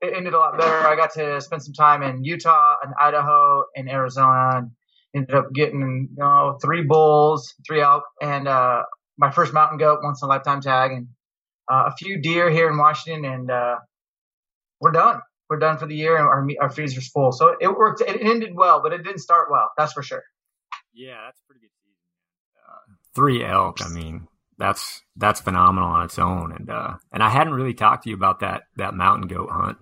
[0.03, 0.87] it ended a lot better.
[0.87, 4.71] I got to spend some time in Utah and Idaho and Arizona and
[5.15, 8.83] ended up getting you know three bulls, three elk, and uh,
[9.17, 11.07] my first mountain goat once in a lifetime tag, and
[11.71, 13.77] uh, a few deer here in Washington, and uh,
[14.83, 15.23] we're done.
[15.49, 17.33] We're done for the year, and our our freezer's full.
[17.33, 18.01] So it worked.
[18.01, 19.71] It ended well, but it didn't start well.
[19.79, 20.25] That's for sure.
[20.93, 21.99] Yeah, that's pretty good season.
[22.69, 23.81] Uh, three elk.
[23.83, 24.27] I mean,
[24.59, 28.17] that's that's phenomenal on its own, and uh, and I hadn't really talked to you
[28.17, 29.79] about that that mountain goat hunt.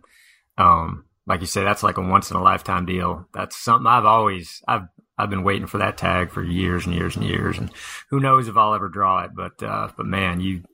[0.58, 3.26] Um, like you say, that's like a once in a lifetime deal.
[3.32, 7.16] That's something I've always I've I've been waiting for that tag for years and years
[7.16, 7.70] and years, and
[8.10, 9.30] who knows if I'll ever draw it.
[9.34, 10.64] But uh, but man, you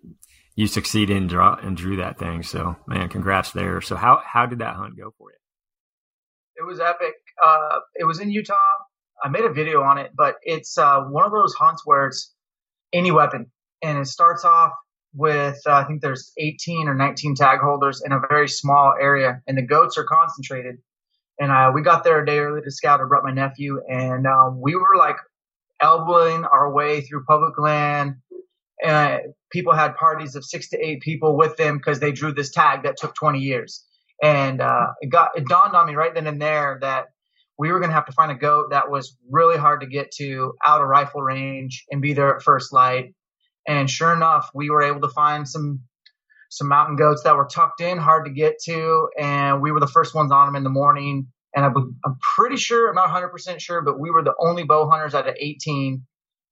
[0.56, 2.42] you succeeded and draw and drew that thing.
[2.42, 3.80] So man, congrats there.
[3.80, 5.36] So how how did that hunt go for you?
[6.56, 7.14] It was epic.
[7.42, 8.54] Uh, it was in Utah.
[9.22, 12.34] I made a video on it, but it's uh, one of those hunts where it's
[12.92, 14.72] any weapon, and it starts off
[15.14, 19.42] with uh, I think there's 18 or 19 tag holders in a very small area,
[19.46, 20.76] and the goats are concentrated.
[21.38, 23.00] And uh, we got there a day early to scout.
[23.00, 25.16] I brought my nephew, and um, we were like
[25.82, 28.16] elbowing our way through public land.
[28.84, 32.50] And people had parties of six to eight people with them because they drew this
[32.50, 33.84] tag that took 20 years.
[34.22, 37.06] And uh, it got it dawned on me right then and there that
[37.58, 40.10] we were going to have to find a goat that was really hard to get
[40.12, 43.14] to out of rifle range and be there at first light.
[43.66, 45.80] And sure enough, we were able to find some
[46.48, 49.86] some mountain goats that were tucked in, hard to get to, and we were the
[49.86, 51.26] first ones on them in the morning.
[51.54, 54.88] And I, am pretty sure, I'm not 100% sure, but we were the only bow
[54.88, 56.02] hunters out of 18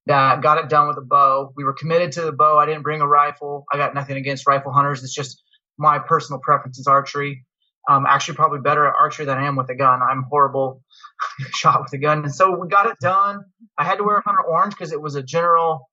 [0.07, 1.53] that got it done with a bow.
[1.57, 2.59] We were committed to the bow.
[2.59, 3.65] I didn't bring a rifle.
[3.73, 5.03] I got nothing against rifle hunters.
[5.03, 5.43] It's just
[5.79, 7.45] my personal preference is archery.
[7.89, 10.01] I'm actually probably better at archery than I am with a gun.
[10.03, 10.83] I'm horrible
[11.53, 12.25] shot with a gun.
[12.25, 13.45] And so we got it done.
[13.79, 15.89] I had to wear a hunter orange because it was a general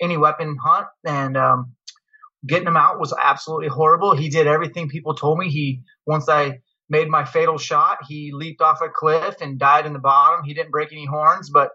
[0.00, 0.86] any weapon hunt.
[1.04, 1.72] And um,
[2.46, 4.16] getting him out was absolutely horrible.
[4.16, 5.48] He did everything people told me.
[5.48, 9.92] He once I made my fatal shot, he leaped off a cliff and died in
[9.92, 10.44] the bottom.
[10.44, 11.70] He didn't break any horns, but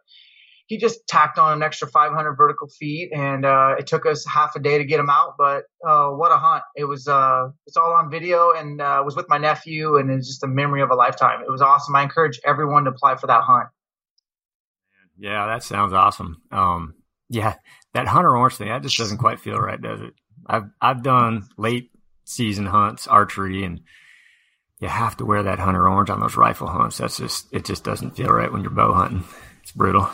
[0.70, 4.56] he just tacked on an extra 500 vertical feet, and uh, it took us half
[4.56, 5.34] a day to get him out.
[5.36, 6.64] But uh, what a hunt!
[6.76, 7.08] It was.
[7.08, 10.48] Uh, it's all on video, and uh, was with my nephew, and it's just a
[10.48, 11.42] memory of a lifetime.
[11.42, 11.96] It was awesome.
[11.96, 13.70] I encourage everyone to apply for that hunt.
[15.18, 16.44] Yeah, that sounds awesome.
[16.52, 16.94] Um,
[17.30, 17.56] yeah,
[17.96, 20.14] that hunter orange thing that just doesn't quite feel right, does it?
[20.46, 21.90] I've I've done late
[22.26, 23.82] season hunts, archery, and
[24.80, 27.00] you have to wear that hunter orange on those rifle hunts.
[27.00, 29.24] That's just it just doesn't feel right when you're bow hunting.
[29.64, 30.08] It's brutal.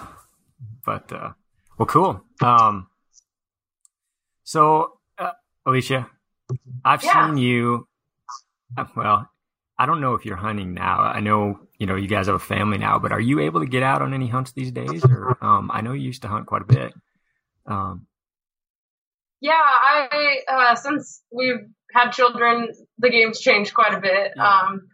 [0.85, 1.31] But uh,
[1.77, 2.23] well, cool.
[2.41, 2.87] Um,
[4.43, 5.31] so uh,
[5.65, 6.09] Alicia,
[6.83, 7.27] I've Yeah.
[7.27, 7.87] seen you.
[8.77, 9.29] uh, Well,
[9.77, 10.99] I don't know if you're hunting now.
[10.99, 13.65] I know you know you guys have a family now, but are you able to
[13.65, 15.03] get out on any hunts these days?
[15.03, 16.93] Or um, I know you used to hunt quite a bit.
[17.65, 18.07] Um,
[19.41, 22.69] Yeah, I uh, since we've had children,
[22.99, 24.31] the game's changed quite a bit.
[24.35, 24.59] Yeah.
[24.61, 24.87] Um,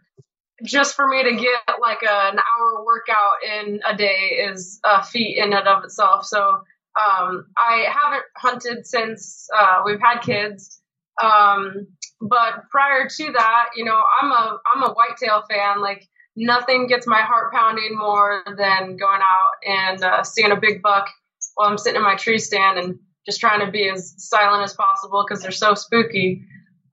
[0.62, 5.38] just for me to get like an hour workout in a day is a feat
[5.38, 6.24] in and of itself.
[6.24, 10.80] So um, I haven't hunted since uh, we've had kids.
[11.22, 11.88] Um,
[12.20, 15.80] but prior to that, you know, I'm a I'm a whitetail fan.
[15.80, 20.82] Like nothing gets my heart pounding more than going out and uh, seeing a big
[20.82, 21.08] buck
[21.54, 24.74] while I'm sitting in my tree stand and just trying to be as silent as
[24.74, 26.44] possible because they're so spooky.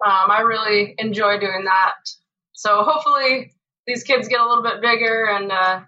[0.05, 1.95] Um, I really enjoy doing that.
[2.53, 3.53] So hopefully
[3.89, 5.81] these kids get a little bit bigger and uh,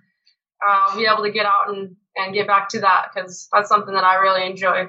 [0.65, 3.93] I'll be able to get out and, and get back to that because that's something
[3.93, 4.87] that I really enjoy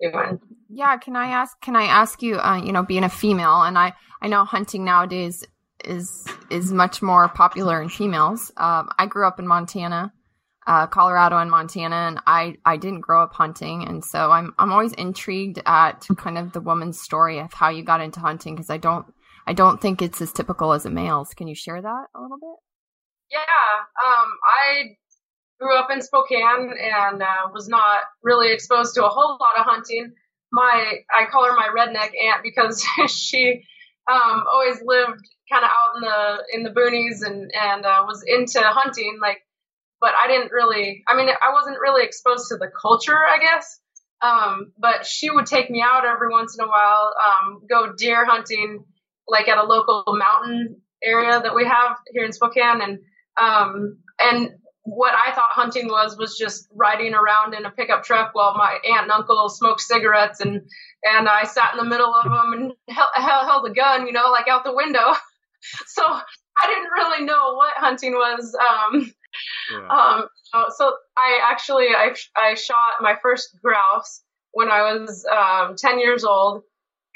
[0.00, 0.40] doing.
[0.70, 1.60] Yeah, can I ask?
[1.60, 2.38] Can I ask you?
[2.38, 5.44] Uh, you know, being a female, and I I know hunting nowadays
[5.84, 8.50] is is much more popular in females.
[8.56, 10.12] Um, I grew up in Montana,
[10.66, 14.70] uh, Colorado, and Montana, and I I didn't grow up hunting, and so I'm I'm
[14.70, 18.70] always intrigued at kind of the woman's story of how you got into hunting because
[18.70, 19.06] I don't
[19.48, 21.32] I don't think it's as typical as a male's.
[21.32, 22.56] Can you share that a little bit?
[23.30, 23.38] Yeah,
[24.06, 24.96] um, I
[25.58, 29.64] grew up in Spokane and uh, was not really exposed to a whole lot of
[29.64, 30.12] hunting.
[30.52, 33.64] My I call her my redneck aunt because she
[34.10, 38.22] um, always lived kind of out in the in the boonies and and uh, was
[38.26, 39.18] into hunting.
[39.18, 39.38] Like,
[39.98, 41.04] but I didn't really.
[41.08, 43.80] I mean, I wasn't really exposed to the culture, I guess.
[44.20, 48.26] Um, but she would take me out every once in a while, um, go deer
[48.26, 48.84] hunting,
[49.28, 52.98] like at a local mountain area that we have here in Spokane, and
[53.40, 54.50] um, and
[54.88, 58.78] what I thought hunting was was just riding around in a pickup truck while my
[58.88, 60.62] aunt and uncle smoked cigarettes and
[61.04, 64.30] and I sat in the middle of them and held, held a gun, you know,
[64.30, 65.12] like out the window.
[65.86, 68.56] so I didn't really know what hunting was.
[68.56, 69.12] Um,
[69.72, 69.88] yeah.
[69.88, 70.28] um,
[70.70, 76.24] so, I actually I I shot my first grouse when I was um, 10 years
[76.24, 76.62] old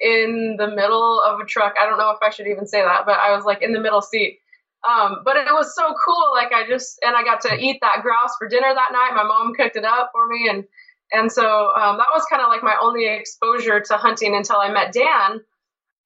[0.03, 1.75] in the middle of a truck.
[1.81, 3.81] I don't know if I should even say that, but I was like in the
[3.81, 4.41] middle seat.
[4.87, 6.33] Um, but it was so cool.
[6.35, 9.13] Like I just and I got to eat that grouse for dinner that night.
[9.15, 10.65] My mom cooked it up for me, and
[11.13, 14.73] and so um, that was kind of like my only exposure to hunting until I
[14.73, 15.41] met Dan.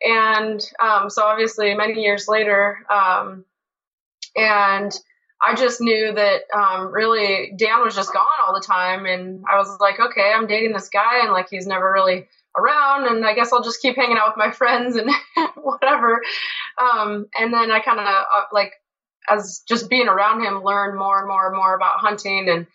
[0.02, 3.46] And um, so obviously many years later, um,
[4.37, 4.92] and
[5.42, 9.56] I just knew that um, really Dan was just gone all the time, and I
[9.56, 13.34] was like, okay, I'm dating this guy, and like he's never really around, and I
[13.34, 15.10] guess I'll just keep hanging out with my friends and
[15.56, 16.22] whatever.
[16.80, 18.72] Um, and then I kind of uh, like
[19.28, 22.66] as just being around him, learned more and more and more about hunting, and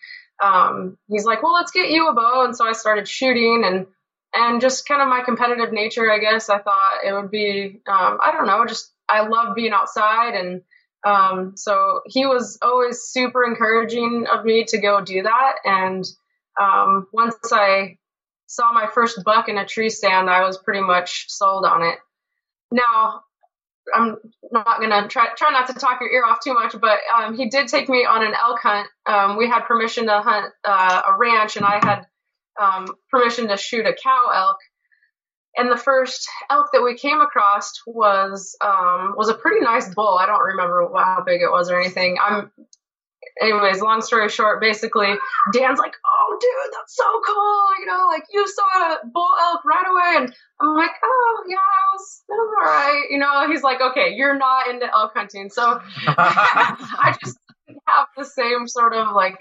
[0.42, 3.86] um, he's like, well, let's get you a bow, and so I started shooting and.
[4.34, 6.48] And just kind of my competitive nature, I guess.
[6.48, 10.62] I thought it would be, um, I don't know, just I love being outside and
[11.04, 15.54] um, so he was always super encouraging of me to go do that.
[15.64, 16.04] And
[16.60, 17.98] um, once I
[18.52, 21.98] saw my first buck in a tree stand, I was pretty much sold on it.
[22.70, 23.22] Now,
[23.94, 24.16] I'm
[24.50, 27.48] not gonna try try not to talk your ear off too much, but um, he
[27.48, 28.88] did take me on an elk hunt.
[29.06, 32.06] Um, we had permission to hunt uh, a ranch, and I had
[32.60, 34.58] um, permission to shoot a cow elk
[35.56, 40.16] and the first elk that we came across was um, was a pretty nice bull.
[40.18, 42.16] I don't remember how big it was or anything.
[42.22, 42.50] I'm,
[43.40, 43.80] anyways.
[43.80, 45.14] Long story short, basically,
[45.52, 47.62] Dan's like, "Oh, dude, that's so cool!
[47.80, 51.56] You know, like you saw a bull elk right away." And I'm like, "Oh, yeah,
[51.56, 55.12] it was, it was all right." You know, he's like, "Okay, you're not into elk
[55.14, 57.38] hunting, so I just
[57.86, 59.38] have the same sort of like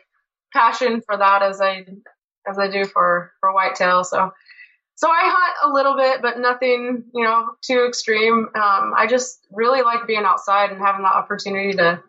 [0.54, 1.86] passion for that as I
[2.48, 4.32] as I do for for whitetail." So
[5.02, 8.50] so I hunt a little bit, but nothing, you know, too extreme.
[8.54, 12.04] Um, I just really like being outside and having the opportunity to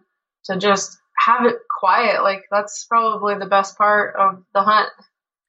[0.45, 2.23] to just have it quiet.
[2.23, 4.91] Like that's probably the best part of the hunt,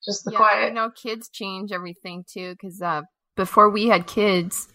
[0.03, 0.67] just the yeah, quiet.
[0.69, 2.51] You know, kids change everything too.
[2.51, 3.03] Because uh,
[3.35, 4.67] before we had kids,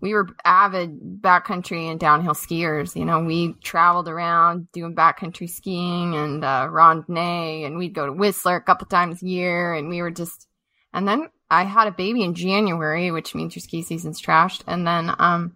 [0.00, 2.96] we were avid backcountry and downhill skiers.
[2.96, 8.12] You know, we traveled around doing backcountry skiing and uh, randonnée, and we'd go to
[8.12, 10.48] Whistler a couple times a year, and we were just.
[10.92, 14.62] And then I had a baby in January, which means your ski season's trashed.
[14.66, 15.54] And then um,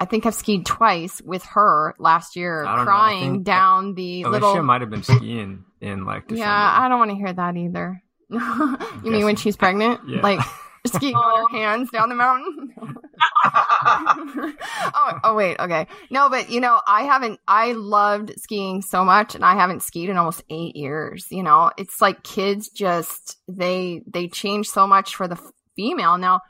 [0.00, 3.48] I think I've skied twice with her last year, I don't know, I crying think
[3.48, 4.62] uh, down the Alicia little.
[4.62, 6.46] might have been skiing in like December.
[6.46, 8.02] Yeah, I don't want to hear that either.
[8.30, 10.00] you mean when she's pregnant?
[10.08, 10.22] Yeah.
[10.22, 10.40] Like
[10.86, 12.74] skiing on her hands down the mountain?
[14.94, 15.60] oh, oh, wait.
[15.60, 15.86] Okay.
[16.10, 20.08] No, but you know, I haven't, I loved skiing so much and I haven't skied
[20.08, 21.26] in almost eight years.
[21.30, 25.38] You know, it's like kids just, they, they change so much for the
[25.76, 26.16] female.
[26.16, 26.40] Now,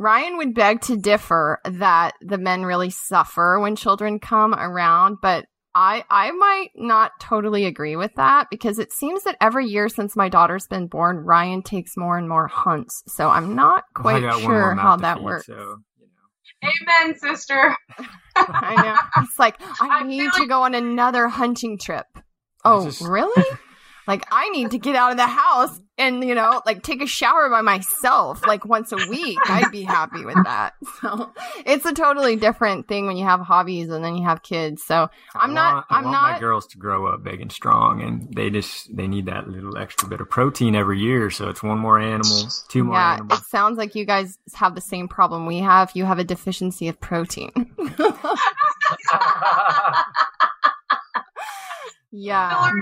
[0.00, 5.44] Ryan would beg to differ that the men really suffer when children come around, but
[5.74, 10.16] I I might not totally agree with that because it seems that every year since
[10.16, 13.02] my daughter's been born, Ryan takes more and more hunts.
[13.08, 15.46] So I'm not quite Well, I got one sure how that feed, works.
[15.46, 16.08] So, you
[16.62, 17.02] know.
[17.04, 17.76] Amen, sister.
[18.36, 19.22] I know.
[19.22, 22.06] It's like I I need to like- go on another hunting trip.
[22.64, 23.44] Oh, just- really?
[24.10, 27.06] like I need to get out of the house and you know, like take a
[27.06, 29.38] shower by myself like once a week.
[29.48, 30.74] I'd be happy with that.
[31.00, 31.32] So
[31.64, 34.82] it's a totally different thing when you have hobbies and then you have kids.
[34.84, 35.74] So I'm I not.
[35.74, 36.32] want- I I'm want not.
[36.32, 39.78] my girls to grow up big and strong, and they just they need that little
[39.78, 41.30] extra bit of protein every year.
[41.30, 43.40] So it's one more animal, two more yeah, animals.
[43.40, 45.92] it sounds like you guys have the same problem we have.
[45.94, 47.50] You have a deficiency of protein.
[52.12, 52.72] yeah.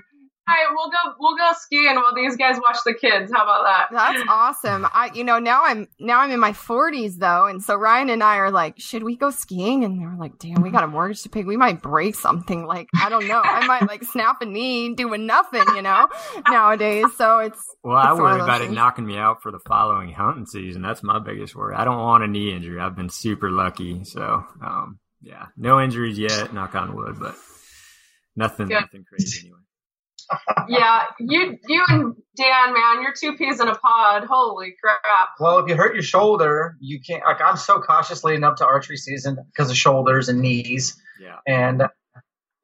[0.49, 1.17] All right, we'll go.
[1.21, 3.31] We'll go skiing while these guys watch the kids.
[3.31, 3.89] How about that?
[3.91, 4.87] That's awesome.
[4.93, 8.23] I, you know, now I'm now I'm in my 40s though, and so Ryan and
[8.23, 9.85] I are like, should we go skiing?
[9.85, 11.45] And they're like, damn, we got a mortgage to pay.
[11.45, 12.65] We might break something.
[12.65, 13.43] Like, I don't know.
[13.45, 16.09] I might like snap a knee doing nothing, you know,
[16.49, 17.07] nowadays.
[17.17, 19.53] So it's Well, I It's one of worry those about it knocking me out for
[19.53, 20.81] the following hunting season.
[20.81, 21.75] That's my biggest worry.
[21.75, 22.81] I don't want a knee injury.
[22.81, 24.05] I've been super lucky.
[24.05, 27.35] So, um, yeah, no injuries yet, knock on wood, but
[28.37, 28.81] nothing, Good.
[28.81, 29.58] nothing crazy anyway.
[30.69, 34.25] Yeah, you, you and Dan, man, you're two peas in a pod.
[34.25, 35.31] Holy crap!
[35.41, 37.25] well, if you hurt your shoulder, you can't.
[37.25, 41.01] Like I'm so cautious leading up to archery season because of shoulders and knees.
[41.21, 41.37] Yeah.
[41.47, 41.83] and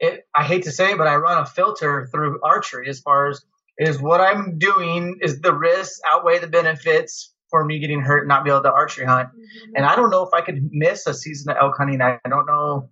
[0.00, 3.28] it i hate to say it, but i run a filter through archery as far
[3.28, 3.42] as
[3.78, 8.28] is what i'm doing is the risks outweigh the benefits for me getting hurt and
[8.28, 9.76] not be able to archery hunt mm-hmm.
[9.76, 12.46] and i don't know if i could miss a season of elk hunting i don't
[12.46, 12.88] know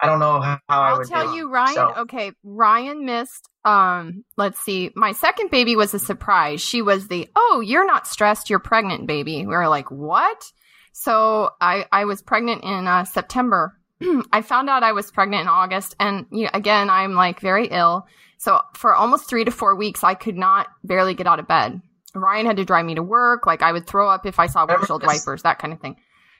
[0.00, 1.74] i don't know how, how i I'll would tell you, Ryan.
[1.74, 3.48] So- Okay, Ryan missed.
[3.64, 4.90] Um, let's see.
[4.94, 6.60] My second baby was a surprise.
[6.60, 9.38] She was the oh, you're not stressed, you're pregnant, baby.
[9.40, 10.52] We were like, what?
[10.92, 13.76] So I I was pregnant in uh, September.
[14.32, 17.66] I found out I was pregnant in August, and you know, again, I'm like very
[17.68, 18.06] ill.
[18.38, 21.80] So for almost three to four weeks, I could not barely get out of bed.
[22.14, 23.46] Ryan had to drive me to work.
[23.46, 25.96] Like I would throw up if I saw windshield wipers, that kind of thing.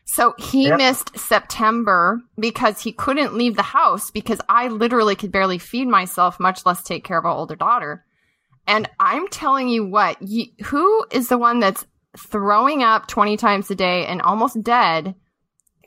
[0.08, 0.78] So he Yep.
[0.78, 6.38] missed September because he couldn't leave the house because I literally could barely feed myself,
[6.38, 8.04] much less take care of our older daughter.
[8.68, 11.84] And I'm telling you what, you, who is the one that's
[12.16, 15.16] throwing up 20 times a day and almost dead?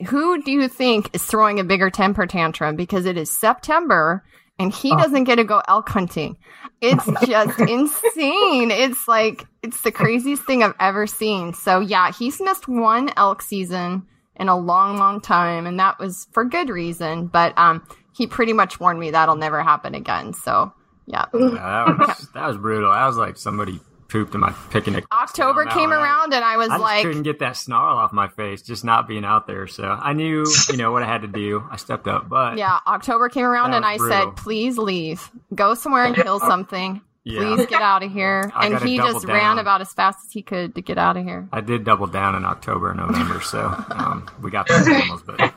[0.07, 2.75] Who do you think is throwing a bigger temper tantrum?
[2.75, 4.23] Because it is September
[4.59, 4.97] and he Oh.
[4.97, 6.37] doesn't get to go elk hunting.
[6.81, 8.71] It's just insane.
[8.71, 11.53] It's like, it's the craziest thing I've ever seen.
[11.53, 15.65] So yeah, he's missed one elk season in a long, long time.
[15.65, 17.27] And that was for good reason.
[17.27, 20.33] But, um, he pretty much warned me that'll never happen again.
[20.33, 20.73] So
[21.05, 21.25] yeah.
[21.33, 21.49] Yeah,
[21.97, 22.91] that was, that was brutal.
[22.91, 25.05] I was like somebody pooped in my picnic.
[25.11, 25.91] October came.
[25.91, 29.07] Around and I was I like, couldn't get that snarl off my face, just not
[29.07, 29.65] being out there.
[29.67, 31.63] So I knew, you know, what I had to do.
[31.71, 34.27] I stepped up, but yeah, October came around and I brutal.
[34.31, 35.31] said, please leave.
[35.55, 37.01] Go somewhere and kill something.
[37.23, 38.51] yeah, Please get out of here.
[38.55, 39.35] I and he just down.
[39.35, 41.47] ran about as fast as he could to get out of here.
[41.51, 45.37] I did double down in October and November, so um, we got those animals, but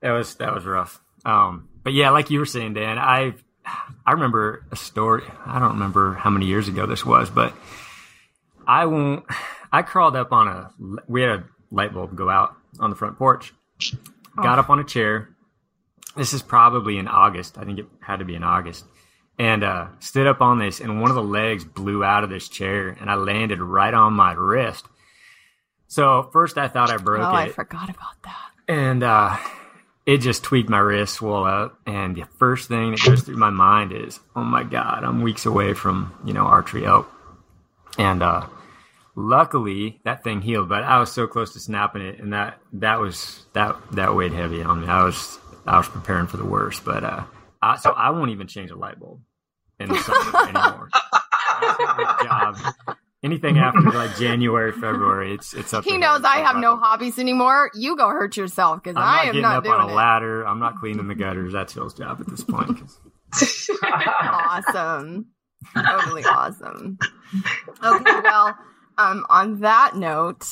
[0.00, 1.00] that was that was rough.
[1.24, 3.34] Um, but yeah, like you were saying, Dan, I
[4.06, 5.22] I remember a story.
[5.46, 7.54] I don't remember how many years ago this was, but
[8.66, 9.24] I won't.
[9.72, 10.70] I crawled up on a.
[11.06, 13.52] We had a light bulb go out on the front porch.
[14.36, 15.28] Got up on a chair.
[16.16, 17.58] This is probably in August.
[17.58, 18.84] I think it had to be in August.
[19.38, 22.48] And uh, stood up on this, and one of the legs blew out of this
[22.48, 24.84] chair, and I landed right on my wrist.
[25.88, 28.50] So first I thought I broke Oh, it, I forgot about that.
[28.68, 29.36] and uh,
[30.06, 31.78] it just tweaked my wrist, swelled up.
[31.86, 35.46] And the first thing that goes through my mind is, "Oh my God, I'm weeks
[35.46, 37.10] away from you know archery elk."
[37.98, 38.46] And uh,
[39.14, 43.00] luckily, that thing healed, but I was so close to snapping it, and that that
[43.00, 44.88] was that that weighed heavy on me.
[44.88, 47.24] I was I was preparing for the worst, but uh,
[47.62, 49.20] I, so I won't even change a light bulb
[49.78, 50.88] in the summer anymore.
[52.22, 52.56] Job.
[53.22, 55.84] Anything after like January, February, it's it's up.
[55.84, 56.22] He knows.
[56.24, 57.70] I have no hobbies anymore.
[57.74, 59.94] You go hurt yourself because not I am getting not up doing on a it.
[59.94, 60.46] ladder.
[60.46, 61.52] I'm not cleaning the gutters.
[61.52, 62.80] That's Phil's job at this point.
[64.22, 65.26] awesome.
[65.74, 66.98] totally awesome.
[67.84, 68.56] Okay, well,
[68.98, 70.46] um, on that note,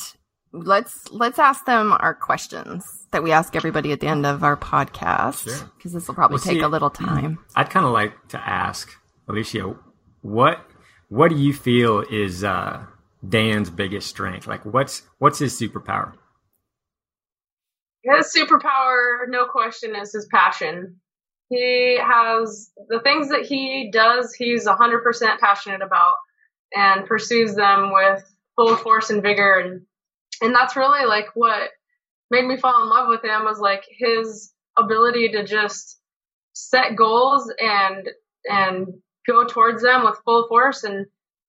[0.53, 4.55] let's let's ask them our questions that we ask everybody at the end of our
[4.55, 5.71] podcast Sure.
[5.77, 7.39] because this will probably Well, take see- a little time.
[7.55, 8.91] I'd kind of like to ask
[9.27, 9.75] Alicia,
[10.21, 10.59] what
[11.09, 12.85] what do you feel is uh,
[13.27, 14.47] Dan's biggest strength?
[14.47, 16.13] Like, what's what's his superpower?
[18.03, 20.99] his superpower, no question, is his passion.
[21.49, 26.15] He has the things that he does, he's 100% passionate about
[26.73, 28.23] and pursues them with
[28.55, 29.59] full force and vigor.
[29.59, 29.81] And,
[30.41, 31.71] and that's really like what
[32.29, 35.99] made me fall in love with him was like his ability to just
[36.53, 38.09] set goals and,
[38.45, 38.87] and
[39.29, 41.05] go towards them with full force and,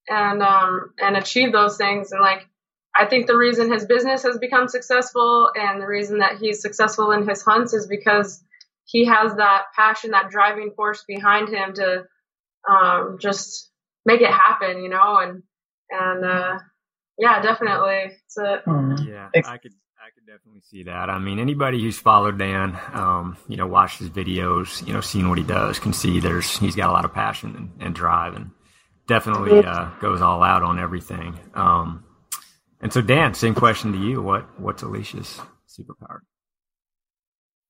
[0.08, 2.12] and, um, and achieve those things.
[2.12, 2.46] And like,
[2.94, 7.12] I think the reason his business has become successful and the reason that he's successful
[7.12, 8.42] in his hunts is because
[8.84, 12.04] he has that passion, that driving force behind him to
[12.68, 13.70] um, just
[14.04, 15.42] make it happen, you know, and
[15.90, 16.58] and uh,
[17.18, 18.16] yeah, definitely.
[18.24, 19.08] It's a, mm-hmm.
[19.08, 19.89] yeah, I could I
[20.20, 21.08] could definitely see that.
[21.08, 25.28] I mean, anybody who's followed Dan, um, you know, watched his videos, you know, seen
[25.28, 28.34] what he does, can see there's he's got a lot of passion and, and drive,
[28.34, 28.50] and
[29.06, 31.38] definitely uh, goes all out on everything.
[31.54, 32.04] Um,
[32.80, 34.20] and so, Dan, same question to you.
[34.20, 36.18] What what's Alicia's superpower?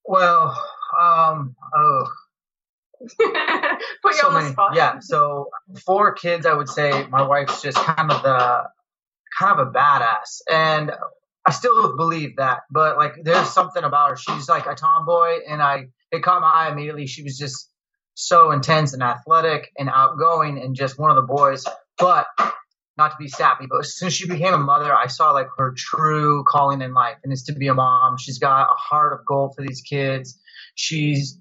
[0.04, 0.48] Well,
[1.00, 2.06] um, oh,
[3.18, 4.74] Put you so on the many, spot.
[4.74, 4.98] Yeah.
[5.00, 5.50] So
[5.86, 8.64] four kids, I would say my wife's just kind of the
[9.38, 10.92] kind of a badass, and
[11.46, 12.60] I still believe that.
[12.70, 13.50] But like, there's oh.
[13.50, 14.16] something about her.
[14.16, 17.06] She's like a tomboy, and I it caught my eye immediately.
[17.06, 17.68] She was just
[18.14, 21.64] so intense and athletic and outgoing, and just one of the boys.
[21.98, 22.26] But
[22.96, 25.48] not to be sappy, but as soon as she became a mother, I saw like
[25.56, 28.18] her true calling in life, and it's to be a mom.
[28.18, 30.38] She's got a heart of gold for these kids.
[30.74, 31.38] She's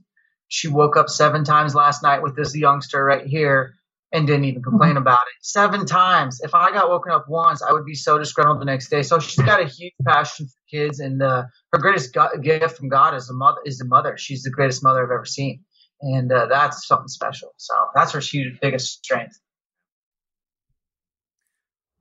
[0.47, 3.75] she woke up seven times last night with this youngster right here
[4.11, 4.99] and didn't even complain mm-hmm.
[4.99, 5.45] about it.
[5.45, 6.41] Seven times.
[6.41, 9.03] If I got woken up once, I would be so disgruntled the next day.
[9.03, 13.15] So she's got a huge passion for kids, and uh, her greatest gift from God
[13.15, 13.59] is a mother.
[13.65, 14.17] Is the mother.
[14.17, 15.63] She's the greatest mother I've ever seen,
[16.01, 17.53] and uh, that's something special.
[17.57, 19.39] So that's her huge, biggest strength.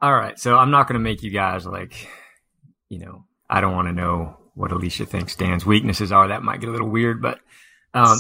[0.01, 2.09] All right, so I'm not going to make you guys like,
[2.89, 6.29] you know, I don't want to know what Alicia thinks Dan's weaknesses are.
[6.29, 7.41] That might get a little weird, but
[7.95, 8.19] um,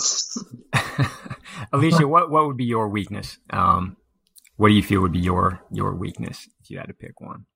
[1.72, 3.38] Alicia, what what would be your weakness?
[3.50, 3.96] Um,
[4.56, 7.46] what do you feel would be your your weakness if you had to pick one?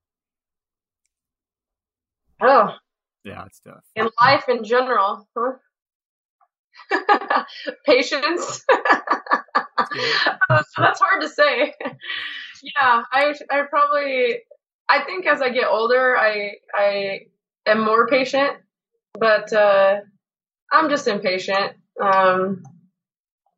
[2.40, 2.74] Oh,
[3.24, 3.84] yeah, it's tough.
[3.94, 5.52] In life in general, huh?
[7.86, 8.64] patience.
[10.48, 11.74] That's hard to say.
[12.62, 14.38] yeah, I I probably
[14.88, 17.20] I think as I get older, I I
[17.66, 18.58] am more patient,
[19.18, 20.00] but uh,
[20.70, 21.72] I'm just impatient.
[22.00, 22.62] Um,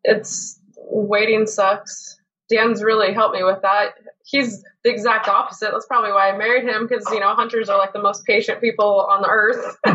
[0.03, 2.19] it's waiting sucks.
[2.51, 3.95] Dan's really helped me with that.
[4.25, 5.71] He's the exact opposite.
[5.73, 8.61] That's probably why I married him because you know hunters are like the most patient
[8.61, 9.77] people on the earth.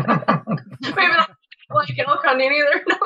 [0.82, 1.30] Maybe not
[1.70, 2.84] like elk hunting either.
[2.88, 2.96] No.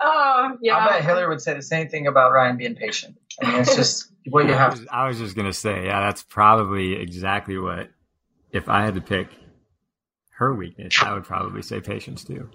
[0.00, 0.76] oh yeah.
[0.76, 3.16] I bet Hillary would say the same thing about Ryan being patient.
[3.42, 4.72] I mean, it's just what you have.
[4.72, 7.90] I was, I was just gonna say, yeah, that's probably exactly what.
[8.52, 9.26] If I had to pick
[10.36, 12.48] her weakness, I would probably say patience too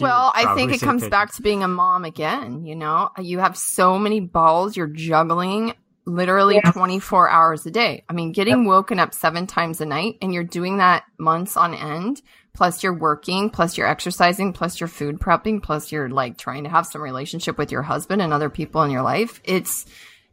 [0.00, 2.64] well, I think it comes back to being a mom again.
[2.64, 5.74] You know, you have so many balls you're juggling
[6.08, 6.72] literally yeah.
[6.72, 8.02] 24 hours a day.
[8.08, 8.66] I mean, getting yep.
[8.66, 12.22] woken up seven times a night and you're doing that months on end,
[12.54, 16.70] plus you're working, plus you're exercising, plus you're food prepping, plus you're like trying to
[16.70, 19.40] have some relationship with your husband and other people in your life.
[19.44, 19.86] It's,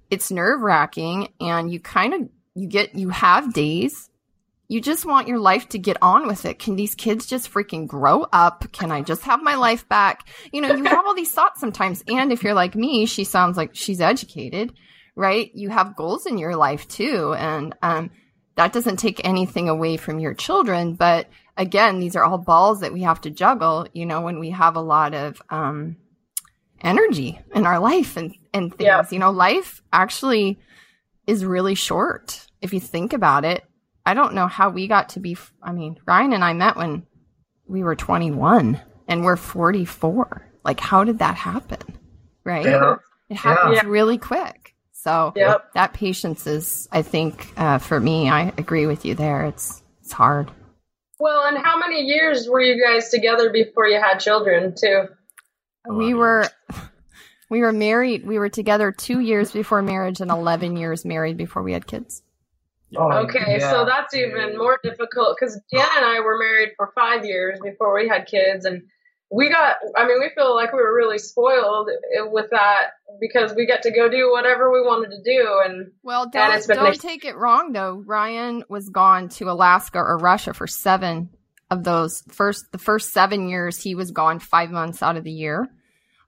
[0.09, 4.09] it's nerve wracking and you kind of, you get, you have days
[4.67, 6.59] you just want your life to get on with it.
[6.59, 8.71] Can these kids just freaking grow up?
[8.71, 10.27] Can I just have my life back?
[10.51, 12.03] You know, you have all these thoughts sometimes.
[12.07, 14.73] And if you're like me, she sounds like she's educated,
[15.15, 15.51] right?
[15.53, 17.33] You have goals in your life too.
[17.37, 18.11] And, um,
[18.55, 20.93] that doesn't take anything away from your children.
[20.93, 24.51] But again, these are all balls that we have to juggle, you know, when we
[24.51, 25.97] have a lot of, um,
[26.81, 29.03] energy in our life and, and things, yeah.
[29.11, 30.59] you know, life actually
[31.27, 32.47] is really short.
[32.61, 33.63] If you think about it,
[34.05, 35.37] I don't know how we got to be.
[35.61, 37.05] I mean, Ryan and I met when
[37.67, 40.51] we were 21 and we're 44.
[40.63, 41.79] Like, how did that happen?
[42.43, 42.65] Right?
[42.65, 42.95] Yeah.
[43.29, 43.87] It happens yeah.
[43.87, 44.75] really quick.
[44.91, 45.71] So yep.
[45.73, 49.45] that patience is, I think, uh, for me, I agree with you there.
[49.45, 50.51] It's it's hard.
[51.19, 55.05] Well, and how many years were you guys together before you had children, too?
[55.87, 56.47] We were
[57.49, 58.25] we were married.
[58.25, 62.23] We were together two years before marriage and eleven years married before we had kids.
[62.97, 63.71] Oh, okay, yeah.
[63.71, 67.93] so that's even more difficult because Dan and I were married for five years before
[67.95, 68.83] we had kids, and
[69.31, 69.77] we got.
[69.97, 73.83] I mean, we feel like we were really spoiled eh, with that because we get
[73.83, 75.61] to go do whatever we wanted to do.
[75.65, 76.97] And well, don't, and don't nice.
[76.97, 78.03] take it wrong though.
[78.05, 81.29] Ryan was gone to Alaska or Russia for seven
[81.71, 83.81] of those first the first seven years.
[83.81, 85.67] He was gone five months out of the year.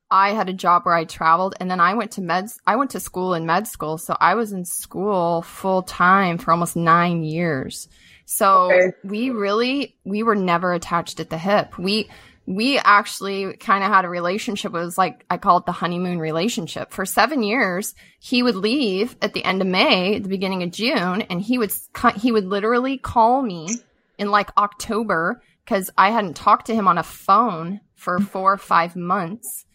[0.10, 2.92] I had a job where I traveled and then I went to med I went
[2.92, 3.98] to school in med school.
[3.98, 7.88] So I was in school full time for almost 9 years.
[8.26, 8.92] So Okay.
[9.04, 11.78] we really we were never attached at the hip.
[11.78, 12.10] We
[12.46, 14.74] we actually kind of had a relationship.
[14.74, 16.92] It was like I call it the honeymoon relationship.
[16.92, 21.24] For 7 years, he would leave at the end of May, the beginning of June,
[21.24, 21.74] and he would
[22.16, 23.68] he would literally call me
[24.18, 28.58] in like October because I hadn't talked to him on a phone for four or
[28.58, 29.66] five months.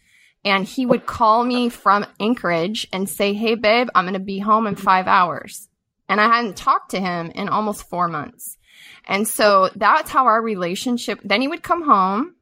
[0.45, 4.39] And he would call me from Anchorage and say, Hey, babe, I'm going to be
[4.39, 5.69] home in five hours.
[6.09, 8.57] And I hadn't talked to him in almost four months.
[9.05, 12.35] And so that's how our relationship, then he would come home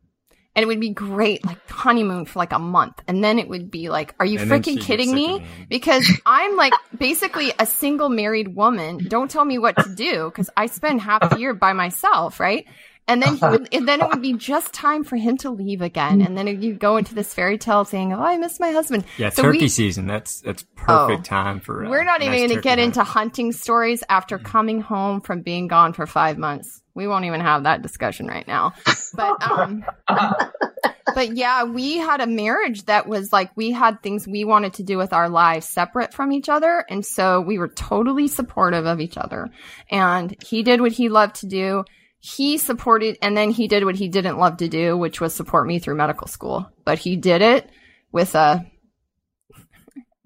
[0.55, 3.01] and it would be great, like honeymoon for like a month.
[3.07, 5.45] And then it would be like, are you And freaking kidding me?
[5.69, 9.07] because I'm like basically a single married woman.
[9.07, 12.65] Don't tell me what to do because I spend half the year by myself, right?
[13.11, 15.81] And then he would, and then it would be just time for him to leave
[15.81, 19.03] again, and then you go into this fairy tale saying, "Oh, I miss my husband."
[19.17, 20.07] Yeah, So turkey we- season.
[20.07, 21.23] That's that's perfect Oh.
[21.23, 21.85] time for.
[21.85, 22.81] Uh, We're not even nice going to get hunt.
[22.81, 26.81] into hunting stories after coming home from being gone for five months.
[26.93, 28.73] We won't even have that discussion right now.
[29.13, 29.83] But um,
[31.15, 34.83] but yeah, we had a marriage that was like we had things we wanted to
[34.83, 38.99] do with our lives separate from each other, and so we were totally supportive of
[38.99, 39.49] each other.
[39.89, 41.83] And he did what he loved to do.
[42.23, 45.65] He supported, and then he did what he didn't love to do, which was support
[45.65, 46.69] me through medical school.
[46.85, 47.69] But he did it
[48.11, 48.63] with a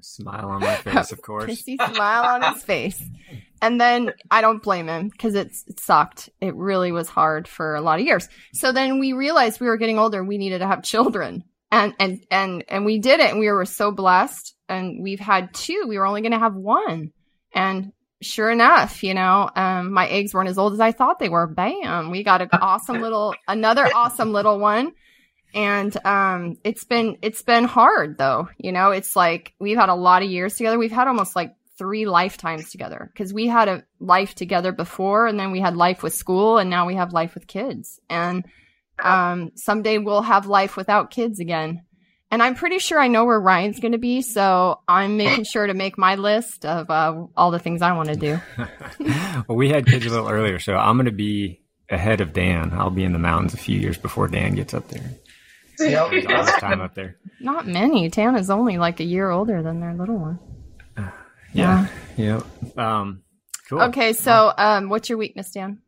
[0.02, 1.46] smile on my face, of course.
[1.46, 3.02] pissy smile on his face.
[3.62, 6.30] And then I don't blame him because it's it sucked.
[6.42, 8.28] It really was hard for a lot of years.
[8.54, 10.24] So then we realized we were getting older.
[10.24, 13.32] We needed to have children, and and and and we did it.
[13.32, 14.54] And we were so blessed.
[14.68, 15.86] And we've had two.
[15.88, 17.12] We were only going to have one.
[17.54, 21.30] And sure enough, you know, um, my eggs weren't as old as I thought they
[21.30, 21.48] were.
[21.48, 24.94] Bam, we got an awesome little, another awesome little one.
[25.54, 29.96] And um it's been it's been hard though you know it's like we've had a
[29.96, 30.78] lot of years together.
[30.78, 35.40] We've had almost like three lifetimes together because we had a life together before and
[35.40, 38.02] then we had life with school and now we have life with kids.
[38.10, 38.46] And
[39.00, 41.84] um someday we'll have life without kids again
[42.32, 45.66] and i'm pretty sure i know where ryan's going to be so i'm making sure
[45.68, 48.40] to make my list of uh, all the things i want to do
[49.48, 52.72] well, we had kids a little earlier, so I'm going to be ahead of Dan.
[52.74, 55.04] I'll be in the mountains a few years before Dan gets up there.
[55.80, 56.02] Yep.
[56.30, 57.18] All his time up there.
[57.40, 60.40] not many tana's only like a year older than their little one
[61.54, 61.88] Yeah.
[62.18, 62.42] Yeah.
[62.78, 63.22] Um,
[63.70, 63.82] cool.
[63.84, 65.80] okay so um what's your weakness dan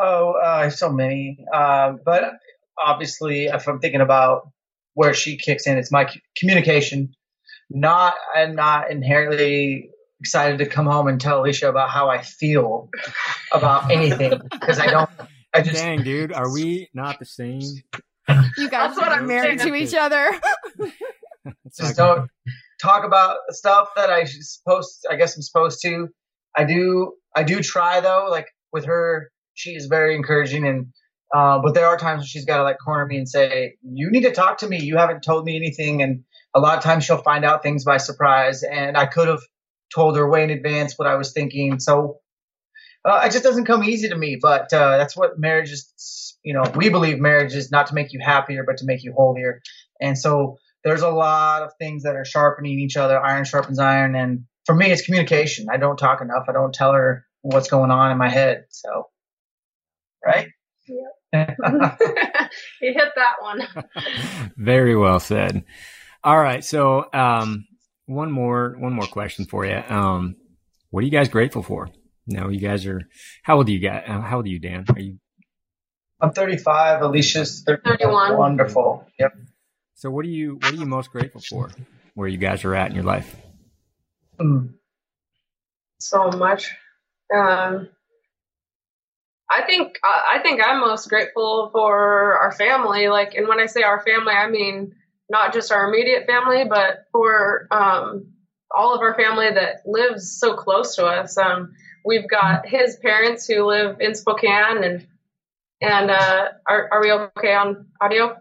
[0.00, 1.44] Oh, uh, so many.
[1.52, 2.34] Uh, but
[2.82, 4.50] obviously, if I'm thinking about
[4.94, 7.14] where she kicks in, it's my communication.
[7.70, 12.88] Not, I'm not inherently excited to come home and tell Alicia about how I feel
[13.52, 15.10] about anything because I don't.
[15.54, 17.62] I just Dang, dude, are we not the same?
[18.58, 20.38] You guys That's what are I'm married to each other.
[21.64, 22.28] It's just don't
[22.80, 25.06] talk about stuff that I should supposed.
[25.10, 26.08] I guess I'm supposed to.
[26.56, 27.14] I do.
[27.34, 28.28] I do try though.
[28.30, 30.88] Like with her, she is very encouraging, and
[31.34, 34.10] uh, but there are times when she's got to like corner me and say, "You
[34.10, 34.80] need to talk to me.
[34.80, 36.24] You haven't told me anything." And
[36.54, 39.42] a lot of times she'll find out things by surprise, and I could have
[39.94, 41.80] told her way in advance what I was thinking.
[41.80, 42.20] So
[43.04, 44.38] uh, it just doesn't come easy to me.
[44.40, 46.36] But uh, that's what marriage is.
[46.42, 49.12] You know, we believe marriage is not to make you happier, but to make you
[49.12, 49.60] holier.
[50.00, 53.20] And so there's a lot of things that are sharpening each other.
[53.20, 55.66] Iron sharpens iron, and for me, it's communication.
[55.70, 56.44] I don't talk enough.
[56.48, 58.64] I don't tell her what's going on in my head.
[58.70, 59.08] So,
[60.24, 60.48] right?
[61.32, 63.60] you hit that one.
[64.56, 65.64] Very well said.
[66.24, 67.66] All right, so um,
[68.06, 69.82] one more one more question for you.
[69.88, 70.36] Um,
[70.90, 71.88] what are you guys grateful for?
[72.26, 73.02] No, you guys are.
[73.42, 74.04] How old are you guys?
[74.06, 74.84] uh, How old are you, Dan?
[74.94, 75.18] Are you?
[76.20, 77.02] I'm 35.
[77.02, 77.98] Alicia's 31.
[77.98, 78.36] 31.
[78.38, 79.06] Wonderful.
[79.18, 79.32] Yep.
[79.94, 80.54] So what are you?
[80.56, 81.70] What are you most grateful for?
[82.14, 83.36] Where you guys are at in your life?
[84.40, 84.74] Mm.
[86.00, 86.70] so much.
[87.34, 87.88] Um,
[89.50, 93.08] I think uh, I think I'm most grateful for our family.
[93.08, 94.94] Like, and when I say our family, I mean
[95.30, 98.32] not just our immediate family, but for um,
[98.74, 101.36] all of our family that lives so close to us.
[101.38, 101.74] Um,
[102.04, 105.06] we've got his parents who live in Spokane, and
[105.80, 108.36] and uh, are are we okay on audio?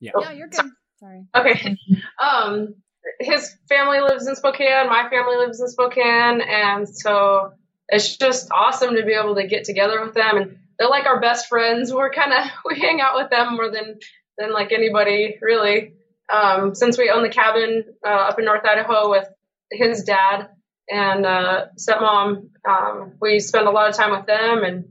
[0.00, 0.12] Yeah.
[0.14, 0.70] Oh, yeah, you're good.
[1.00, 1.26] Sorry.
[1.34, 1.76] Okay.
[2.22, 2.74] Um,
[3.20, 4.88] his family lives in Spokane.
[4.88, 7.52] My family lives in Spokane, and so
[7.88, 10.36] it's just awesome to be able to get together with them.
[10.36, 11.92] And they're like our best friends.
[11.94, 13.98] We're kind of we hang out with them more than
[14.38, 15.94] than like anybody really.
[16.32, 19.28] Um, since we own the cabin uh, up in North Idaho with
[19.70, 20.48] his dad
[20.90, 24.86] and uh, stepmom, um, we spend a lot of time with them, and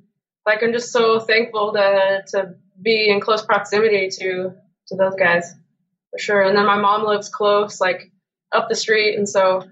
[0.46, 4.54] like I'm just so thankful to to be in close proximity to
[4.88, 5.54] to those guys
[6.12, 6.42] for sure.
[6.42, 8.12] And then my mom lives close, like
[8.54, 9.64] up the street, and so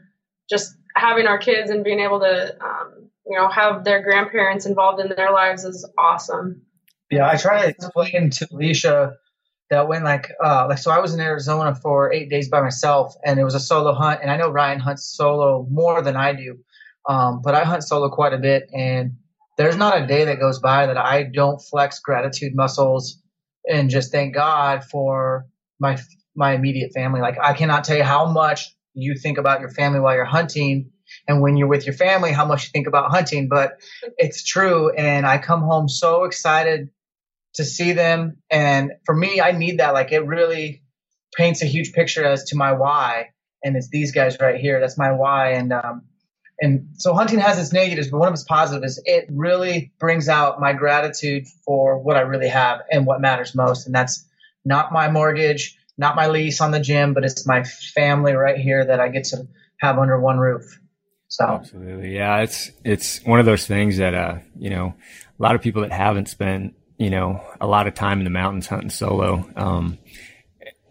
[0.49, 4.99] just having our kids and being able to, um, you know, have their grandparents involved
[4.99, 6.63] in their lives is awesome.
[7.09, 9.13] Yeah, I try to explain to Alicia
[9.69, 13.15] that when like uh like so I was in Arizona for eight days by myself
[13.25, 16.33] and it was a solo hunt and I know Ryan hunts solo more than I
[16.33, 16.57] do.
[17.07, 19.17] Um, but I hunt solo quite a bit and
[19.57, 23.21] there's not a day that goes by that I don't flex gratitude muscles
[23.67, 25.45] and just thank God for
[25.79, 25.97] my
[26.35, 27.21] my immediate family.
[27.21, 30.91] Like I cannot tell you how much you think about your family while you're hunting
[31.27, 33.79] and when you're with your family how much you think about hunting, but
[34.17, 36.89] it's true and I come home so excited
[37.55, 38.37] to see them.
[38.49, 39.93] And for me, I need that.
[39.93, 40.81] Like it really
[41.35, 43.29] paints a huge picture as to my why.
[43.63, 44.79] And it's these guys right here.
[44.79, 45.51] That's my why.
[45.51, 46.03] And, um,
[46.59, 50.29] and so hunting has its negatives, but one of its positives is it really brings
[50.29, 53.85] out my gratitude for what I really have and what matters most.
[53.85, 54.25] And that's
[54.65, 58.85] not my mortgage, not my lease on the gym, but it's my family right here
[58.85, 59.47] that I get to
[59.79, 60.79] have under one roof.
[61.33, 62.15] So absolutely.
[62.15, 62.41] Yeah.
[62.41, 64.93] It's, it's one of those things that, uh, you know,
[65.39, 68.29] a lot of people that haven't spent you know, a lot of time in the
[68.29, 69.49] mountains hunting solo.
[69.55, 69.97] Um,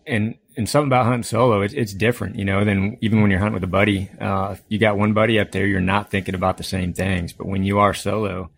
[0.06, 3.40] and, and something about hunting solo, it's, it's different, you know, than even when you're
[3.40, 4.10] hunting with a buddy.
[4.20, 7.32] Uh, you got one buddy up there, you're not thinking about the same things.
[7.32, 8.50] But when you are solo,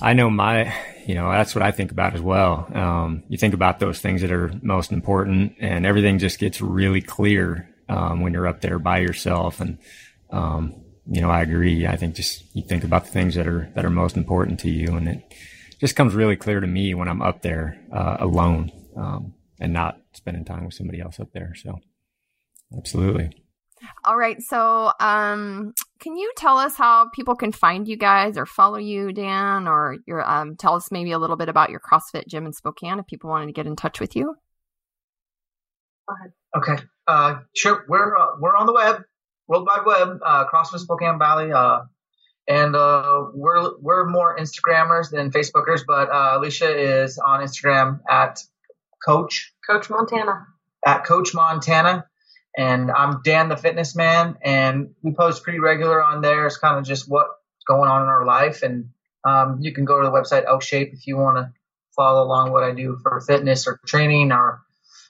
[0.00, 0.74] I know my,
[1.06, 2.66] you know, that's what I think about as well.
[2.72, 7.02] Um, you think about those things that are most important and everything just gets really
[7.02, 9.60] clear, um, when you're up there by yourself.
[9.60, 9.78] And,
[10.30, 11.86] um, you know, I agree.
[11.86, 14.70] I think just you think about the things that are, that are most important to
[14.70, 15.34] you and it,
[15.80, 20.00] just comes really clear to me when I'm up there uh, alone um, and not
[20.12, 21.54] spending time with somebody else up there.
[21.54, 21.78] So,
[22.76, 23.30] absolutely.
[24.04, 24.40] All right.
[24.40, 29.12] So, um, can you tell us how people can find you guys or follow you,
[29.12, 32.52] Dan, or your um, tell us maybe a little bit about your CrossFit gym in
[32.52, 34.36] Spokane if people wanted to get in touch with you?
[36.56, 36.82] Okay.
[37.06, 37.84] Uh, sure.
[37.88, 39.02] We're uh, we're on the web,
[39.46, 41.52] World Wide Web, uh, CrossFit Spokane Valley.
[41.52, 41.82] Uh,
[42.46, 48.40] and uh, we're we're more Instagrammers than Facebookers, but uh, Alicia is on Instagram at
[49.04, 50.46] Coach Coach Montana
[50.86, 52.06] at Coach Montana,
[52.56, 56.46] and I'm Dan the Fitness Man, and we post pretty regular on there.
[56.46, 57.30] It's kind of just what's
[57.66, 58.90] going on in our life, and
[59.24, 61.52] um, you can go to the website Elk Shape if you want to
[61.96, 64.60] follow along what I do for fitness or training or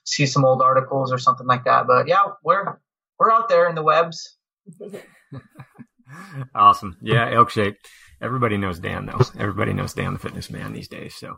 [0.04, 1.86] see some old articles or something like that.
[1.86, 2.78] But yeah, we're
[3.24, 4.36] we're out there in the webs.
[6.54, 6.96] awesome.
[7.02, 7.76] Yeah, elk shape.
[8.20, 9.20] Everybody knows Dan though.
[9.38, 11.14] Everybody knows Dan the fitness man these days.
[11.14, 11.36] So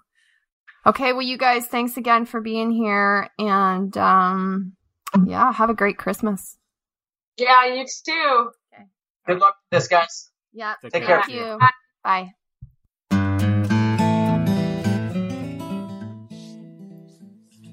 [0.87, 4.72] Okay, well you guys, thanks again for being here and um
[5.24, 6.59] yeah, have a great Christmas.
[7.37, 8.51] Yeah, you too.
[8.74, 8.84] Okay.
[9.26, 10.30] Good luck with this guys.
[10.53, 10.74] Yeah.
[10.82, 11.22] Take Thank care.
[11.28, 11.59] you.
[12.03, 12.32] Bye.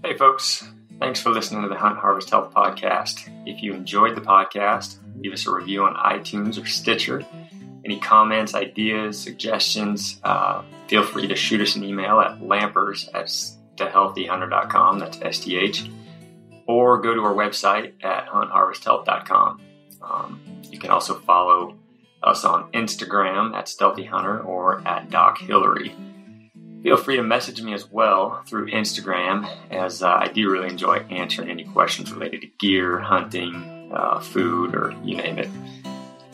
[0.03, 0.67] Hey folks.
[1.03, 3.29] Thanks for listening to the Hunt Harvest Health Podcast.
[3.45, 7.25] If you enjoyed the podcast, leave us a review on iTunes or Stitcher.
[7.83, 13.25] Any comments, ideas, suggestions, uh, feel free to shoot us an email at lampers at
[13.75, 15.89] thehealthyhunter.com, that's STH,
[16.67, 19.61] or go to our website at huntharvesthealth.com.
[20.01, 20.41] Um,
[20.71, 21.75] you can also follow
[22.23, 25.93] us on Instagram at Stealthy Hunter or at Doc Hillary.
[26.83, 30.97] Feel free to message me as well through Instagram, as uh, I do really enjoy
[31.09, 35.49] answering any questions related to gear, hunting, uh, food, or you name it.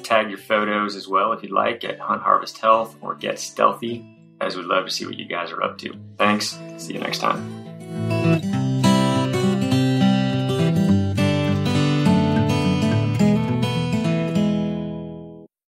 [0.02, 4.04] Tag your photos as well if you'd like at Hunt Harvest Health or Get Stealthy,
[4.42, 5.94] as we'd love to see what you guys are up to.
[6.18, 6.58] Thanks.
[6.78, 7.59] See you next time.